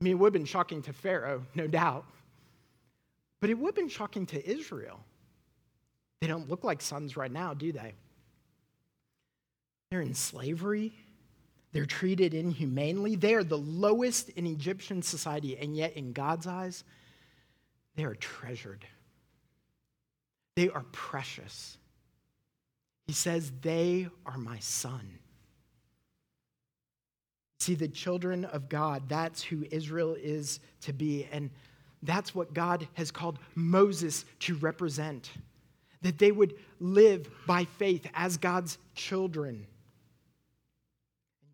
I 0.02 0.04
mean, 0.04 0.14
it 0.14 0.16
would 0.16 0.28
have 0.28 0.34
been 0.34 0.46
shocking 0.46 0.82
to 0.84 0.94
Pharaoh, 0.94 1.46
no 1.54 1.68
doubt, 1.68 2.06
but 3.40 3.52
it 3.52 3.54
would 3.54 3.68
have 3.70 3.76
been 3.76 3.88
shocking 3.88 4.26
to 4.28 4.50
Israel. 4.50 5.00
They 6.22 6.28
don't 6.28 6.50
look 6.50 6.64
like 6.64 6.82
sons 6.82 7.16
right 7.16 7.32
now, 7.32 7.54
do 7.54 7.72
they? 7.72 7.94
They're 9.92 10.02
in 10.02 10.16
slavery. 10.16 10.92
They're 11.72 11.86
treated 11.86 12.34
inhumanely. 12.34 13.16
They 13.16 13.36
are 13.36 13.44
the 13.44 13.58
lowest 13.58 14.30
in 14.30 14.48
Egyptian 14.48 15.04
society, 15.04 15.56
and 15.58 15.76
yet 15.76 15.96
in 15.96 16.14
God's 16.14 16.48
eyes, 16.48 16.84
they 17.96 18.04
are 18.04 18.16
treasured. 18.16 18.86
They 20.56 20.70
are 20.70 20.86
precious. 20.92 21.78
He 23.06 23.14
says, 23.14 23.52
They 23.62 24.08
are 24.26 24.38
my 24.38 24.60
son. 24.60 25.20
See, 27.62 27.76
the 27.76 27.88
children 27.88 28.45
of 28.45 28.69
God, 28.69 29.04
that's 29.08 29.43
who 29.43 29.67
Israel 29.69 30.17
is 30.19 30.60
to 30.82 30.93
be. 30.93 31.28
And 31.32 31.52
that's 32.02 32.34
what 32.34 32.56
God 32.56 32.88
has 32.95 33.12
called 33.12 33.38
Moses 33.54 34.26
to 34.39 34.56
represent. 34.56 35.30
That 36.02 36.17
they 36.17 36.32
would 36.32 36.56
live 36.80 37.30
by 37.45 37.65
faith 37.65 38.08
as 38.15 38.38
God's 38.38 38.80
children. 38.95 39.67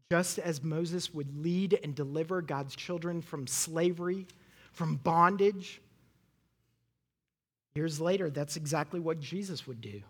Just 0.10 0.40
as 0.40 0.64
Moses 0.64 1.14
would 1.14 1.44
lead 1.44 1.78
and 1.84 1.94
deliver 1.94 2.42
God's 2.42 2.74
children 2.74 3.22
from 3.22 3.46
slavery, 3.46 4.28
from 4.72 4.96
bondage, 4.96 5.82
years 7.76 8.00
later, 8.00 8.30
that's 8.30 8.56
exactly 8.56 9.02
what 9.02 9.20
Jesus 9.20 9.68
would 9.68 9.82
do. 9.82 10.02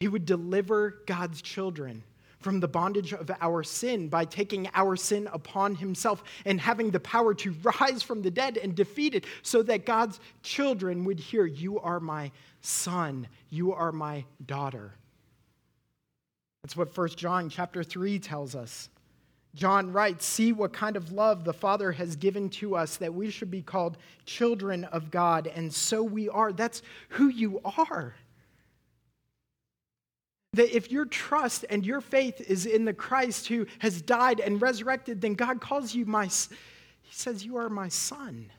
He 0.00 0.08
would 0.08 0.24
deliver 0.24 1.02
God's 1.06 1.42
children 1.42 2.02
from 2.40 2.60
the 2.60 2.68
bondage 2.68 3.12
of 3.12 3.30
our 3.40 3.62
sin 3.62 4.08
by 4.08 4.24
taking 4.24 4.68
our 4.74 4.96
sin 4.96 5.28
upon 5.32 5.74
himself 5.74 6.22
and 6.44 6.60
having 6.60 6.90
the 6.90 7.00
power 7.00 7.34
to 7.34 7.54
rise 7.80 8.02
from 8.02 8.22
the 8.22 8.30
dead 8.30 8.56
and 8.56 8.74
defeat 8.74 9.14
it 9.14 9.24
so 9.42 9.62
that 9.62 9.86
God's 9.86 10.20
children 10.42 11.04
would 11.04 11.20
hear, 11.20 11.46
You 11.46 11.80
are 11.80 12.00
my 12.00 12.30
son, 12.60 13.28
you 13.50 13.72
are 13.72 13.92
my 13.92 14.24
daughter. 14.46 14.92
That's 16.62 16.76
what 16.76 16.96
1 16.96 17.08
John 17.10 17.50
chapter 17.50 17.84
3 17.84 18.18
tells 18.18 18.54
us. 18.54 18.88
John 19.54 19.92
writes, 19.92 20.26
See 20.26 20.52
what 20.52 20.72
kind 20.72 20.96
of 20.96 21.12
love 21.12 21.44
the 21.44 21.52
Father 21.52 21.92
has 21.92 22.16
given 22.16 22.48
to 22.50 22.74
us 22.74 22.96
that 22.96 23.14
we 23.14 23.30
should 23.30 23.50
be 23.50 23.62
called 23.62 23.98
children 24.26 24.84
of 24.84 25.10
God, 25.10 25.46
and 25.46 25.72
so 25.72 26.02
we 26.02 26.28
are. 26.28 26.52
That's 26.52 26.82
who 27.10 27.28
you 27.28 27.60
are. 27.64 28.14
That 30.54 30.74
if 30.74 30.90
your 30.90 31.04
trust 31.04 31.64
and 31.68 31.84
your 31.84 32.00
faith 32.00 32.40
is 32.40 32.66
in 32.66 32.84
the 32.84 32.94
Christ 32.94 33.48
who 33.48 33.66
has 33.80 34.00
died 34.00 34.40
and 34.40 34.60
resurrected, 34.60 35.20
then 35.20 35.34
God 35.34 35.60
calls 35.60 35.94
you 35.94 36.06
my, 36.06 36.26
He 36.26 37.12
says, 37.12 37.44
You 37.44 37.56
are 37.56 37.68
my 37.68 37.88
son, 37.88 38.50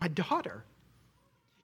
my 0.00 0.08
daughter. 0.08 0.64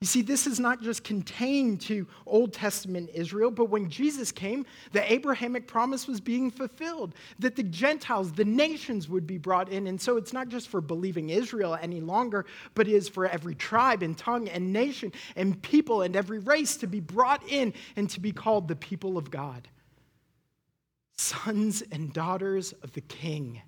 You 0.01 0.07
see, 0.07 0.23
this 0.23 0.47
is 0.47 0.59
not 0.59 0.81
just 0.81 1.05
contained 1.05 1.83
to 1.83 2.07
Old 2.25 2.55
Testament 2.55 3.11
Israel, 3.13 3.51
but 3.51 3.67
when 3.67 3.91
Jesus 3.91 4.33
came, 4.33 4.65
the 4.93 5.13
Abrahamic 5.13 5.67
promise 5.67 6.09
was 6.09 6.23
being 6.23 6.51
fulfilled 6.51 7.15
that 7.39 7.55
the 7.55 7.63
Gentiles, 7.63 8.33
the 8.33 8.47
nations, 8.47 9.11
would 9.11 9.27
be 9.27 9.37
brought 9.37 9.69
in. 9.69 9.87
And 9.89 10.01
so 10.01 10.17
it's 10.17 10.33
not 10.33 10.49
just 10.49 10.69
for 10.69 10.81
believing 10.81 11.29
Israel 11.29 11.77
any 11.79 12.01
longer, 12.01 12.47
but 12.75 12.89
it 12.89 12.95
is 12.95 13.11
for 13.11 13.27
every 13.27 13.55
tribe 13.55 14.03
and 14.03 14.17
tongue 14.17 14.49
and 14.49 14.73
nation 14.73 15.13
and 15.37 15.61
people 15.61 16.01
and 16.01 16.17
every 16.17 16.39
race 16.39 16.79
to 16.79 16.87
be 16.87 17.01
brought 17.01 17.47
in 17.47 17.75
and 17.95 18.09
to 18.09 18.21
be 18.21 18.33
called 18.33 18.69
the 18.69 18.77
people 18.77 19.19
of 19.19 19.31
God. 19.31 19.69
Sons 21.19 21.83
and 21.93 22.11
daughters 22.15 22.73
of 22.83 22.93
the 22.93 23.03
King 23.03 23.61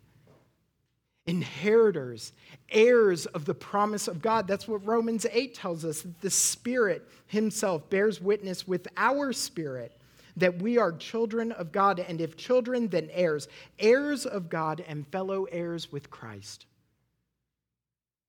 inheritors, 1.26 2.32
heirs 2.70 3.26
of 3.26 3.44
the 3.44 3.54
promise 3.54 4.08
of 4.08 4.22
God. 4.22 4.46
That's 4.46 4.66
what 4.66 4.86
Romans 4.86 5.26
8 5.30 5.54
tells 5.54 5.84
us. 5.84 6.02
That 6.02 6.20
the 6.20 6.30
Spirit 6.30 7.08
Himself 7.26 7.88
bears 7.90 8.20
witness 8.20 8.66
with 8.66 8.88
our 8.96 9.32
spirit 9.32 9.92
that 10.36 10.62
we 10.62 10.78
are 10.78 10.92
children 10.92 11.52
of 11.52 11.72
God, 11.72 12.00
and 12.00 12.20
if 12.20 12.36
children, 12.36 12.88
then 12.88 13.10
heirs, 13.12 13.48
heirs 13.78 14.24
of 14.24 14.48
God 14.48 14.82
and 14.86 15.06
fellow 15.08 15.44
heirs 15.44 15.92
with 15.92 16.10
Christ. 16.10 16.66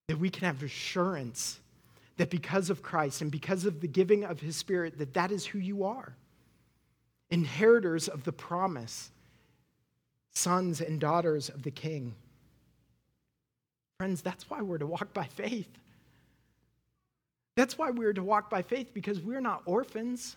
That 0.07 0.19
we 0.19 0.29
can 0.29 0.45
have 0.45 0.63
assurance 0.63 1.59
that 2.17 2.29
because 2.29 2.69
of 2.69 2.83
Christ 2.83 3.21
and 3.21 3.31
because 3.31 3.65
of 3.65 3.81
the 3.81 3.87
giving 3.87 4.23
of 4.23 4.39
His 4.39 4.55
Spirit, 4.55 4.97
that 4.97 5.13
that 5.13 5.31
is 5.31 5.45
who 5.45 5.59
you 5.59 5.83
are. 5.83 6.15
Inheritors 7.31 8.07
of 8.07 8.23
the 8.23 8.31
promise, 8.31 9.09
sons 10.31 10.81
and 10.81 10.99
daughters 10.99 11.49
of 11.49 11.63
the 11.63 11.71
King. 11.71 12.13
Friends, 14.03 14.21
that's 14.21 14.49
why 14.49 14.61
we're 14.61 14.79
to 14.79 14.85
walk 14.85 15.13
by 15.13 15.23
faith. 15.23 15.69
That's 17.55 17.77
why 17.77 17.89
we're 17.89 18.11
to 18.11 18.21
walk 18.21 18.49
by 18.49 18.61
faith 18.61 18.93
because 18.93 19.21
we're 19.21 19.39
not 19.39 19.61
orphans. 19.65 20.35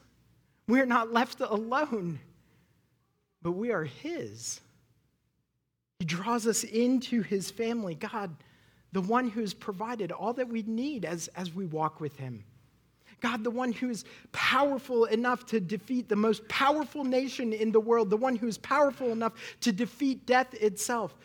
We're 0.68 0.86
not 0.86 1.12
left 1.12 1.40
alone, 1.40 2.20
but 3.42 3.50
we 3.56 3.72
are 3.72 3.82
His. 3.82 4.60
He 5.98 6.04
draws 6.04 6.46
us 6.46 6.62
into 6.62 7.22
His 7.22 7.50
family. 7.50 7.96
God, 7.96 8.36
the 8.92 9.00
one 9.00 9.30
who 9.30 9.40
has 9.40 9.52
provided 9.52 10.12
all 10.12 10.34
that 10.34 10.48
we 10.48 10.62
need 10.62 11.04
as, 11.04 11.26
as 11.34 11.52
we 11.52 11.66
walk 11.66 12.00
with 12.00 12.16
Him. 12.16 12.44
God, 13.20 13.42
the 13.42 13.50
one 13.50 13.72
who 13.72 13.90
is 13.90 14.04
powerful 14.30 15.06
enough 15.06 15.44
to 15.46 15.58
defeat 15.58 16.08
the 16.08 16.14
most 16.14 16.46
powerful 16.46 17.02
nation 17.02 17.52
in 17.52 17.72
the 17.72 17.80
world, 17.80 18.10
the 18.10 18.16
one 18.16 18.36
who 18.36 18.46
is 18.46 18.58
powerful 18.58 19.10
enough 19.10 19.32
to 19.62 19.72
defeat 19.72 20.24
death 20.24 20.54
itself. 20.54 21.16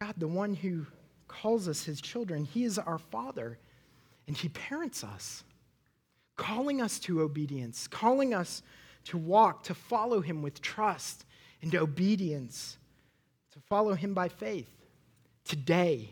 God, 0.00 0.14
the 0.18 0.26
one 0.26 0.54
who 0.54 0.84
calls 1.32 1.68
us 1.68 1.84
his 1.84 2.00
children. 2.00 2.44
He 2.44 2.64
is 2.64 2.78
our 2.78 2.98
father, 2.98 3.58
and 4.28 4.36
he 4.36 4.48
parents 4.50 5.02
us, 5.02 5.42
calling 6.36 6.80
us 6.80 6.98
to 7.00 7.22
obedience, 7.22 7.88
calling 7.88 8.34
us 8.34 8.62
to 9.04 9.16
walk, 9.18 9.64
to 9.64 9.74
follow 9.74 10.20
him 10.20 10.42
with 10.42 10.60
trust 10.60 11.24
and 11.62 11.74
obedience, 11.74 12.76
to 13.52 13.60
follow 13.60 13.94
him 13.94 14.14
by 14.14 14.28
faith 14.28 14.68
today 15.44 16.10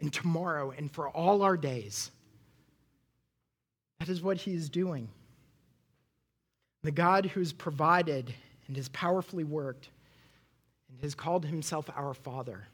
and 0.00 0.12
tomorrow 0.12 0.72
and 0.76 0.90
for 0.90 1.08
all 1.08 1.42
our 1.42 1.56
days. 1.56 2.10
That 4.00 4.08
is 4.08 4.20
what 4.20 4.38
he 4.38 4.54
is 4.54 4.68
doing. 4.68 5.08
The 6.82 6.90
God 6.90 7.26
who 7.26 7.40
has 7.40 7.52
provided 7.52 8.34
and 8.66 8.76
has 8.76 8.88
powerfully 8.90 9.44
worked 9.44 9.88
and 10.90 11.00
has 11.00 11.14
called 11.14 11.46
himself 11.46 11.88
our 11.96 12.14
Father 12.14 12.66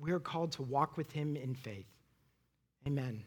we 0.00 0.12
are 0.12 0.20
called 0.20 0.52
to 0.52 0.62
walk 0.62 0.96
with 0.96 1.12
him 1.12 1.36
in 1.36 1.54
faith. 1.54 1.86
Amen. 2.86 3.22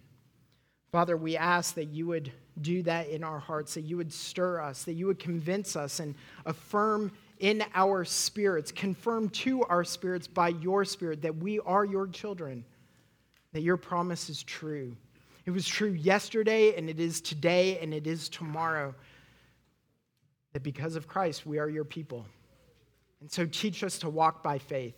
Father, 0.91 1.17
we 1.17 1.37
ask 1.37 1.75
that 1.75 1.85
you 1.85 2.07
would 2.07 2.31
do 2.61 2.83
that 2.83 3.09
in 3.09 3.23
our 3.23 3.39
hearts, 3.39 3.73
that 3.75 3.81
you 3.81 3.97
would 3.97 4.11
stir 4.11 4.61
us, 4.61 4.83
that 4.83 4.93
you 4.93 5.07
would 5.07 5.19
convince 5.19 5.75
us 5.75 5.99
and 5.99 6.15
affirm 6.45 7.11
in 7.39 7.63
our 7.73 8.05
spirits, 8.05 8.71
confirm 8.71 9.29
to 9.29 9.63
our 9.63 9.83
spirits 9.83 10.27
by 10.27 10.49
your 10.49 10.85
spirit 10.85 11.21
that 11.23 11.35
we 11.35 11.59
are 11.61 11.83
your 11.83 12.07
children, 12.07 12.63
that 13.53 13.61
your 13.61 13.77
promise 13.77 14.29
is 14.29 14.43
true. 14.43 14.95
It 15.45 15.51
was 15.51 15.67
true 15.67 15.91
yesterday, 15.91 16.75
and 16.77 16.89
it 16.89 16.99
is 16.99 17.21
today, 17.21 17.79
and 17.79 17.93
it 17.93 18.07
is 18.07 18.29
tomorrow. 18.29 18.93
That 20.53 20.63
because 20.63 20.95
of 20.95 21.07
Christ, 21.07 21.45
we 21.45 21.57
are 21.57 21.69
your 21.69 21.83
people. 21.83 22.25
And 23.19 23.31
so 23.31 23.45
teach 23.45 23.83
us 23.83 23.97
to 23.99 24.09
walk 24.09 24.43
by 24.43 24.59
faith 24.59 24.95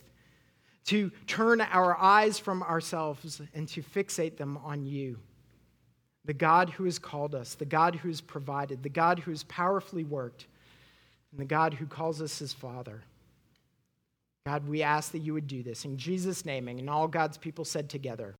to 0.85 1.11
turn 1.27 1.61
our 1.61 1.97
eyes 1.97 2.39
from 2.39 2.63
ourselves 2.63 3.41
and 3.53 3.67
to 3.69 3.81
fixate 3.81 4.37
them 4.37 4.57
on 4.63 4.85
you, 4.85 5.19
the 6.25 6.33
God 6.33 6.69
who 6.71 6.85
has 6.85 6.97
called 6.97 7.35
us, 7.35 7.53
the 7.53 7.65
God 7.65 7.95
who 7.95 8.07
has 8.07 8.21
provided, 8.21 8.81
the 8.81 8.89
God 8.89 9.19
who 9.19 9.31
has 9.31 9.43
powerfully 9.43 10.03
worked, 10.03 10.47
and 11.31 11.39
the 11.39 11.45
God 11.45 11.75
who 11.75 11.85
calls 11.85 12.21
us 12.21 12.39
his 12.39 12.53
Father. 12.53 13.03
God, 14.47 14.67
we 14.67 14.81
ask 14.81 15.11
that 15.11 15.19
you 15.19 15.33
would 15.33 15.47
do 15.47 15.61
this 15.61 15.85
in 15.85 15.97
Jesus' 15.97 16.45
name, 16.45 16.67
and 16.67 16.89
all 16.89 17.07
God's 17.07 17.37
people 17.37 17.65
said 17.65 17.89
together. 17.89 18.33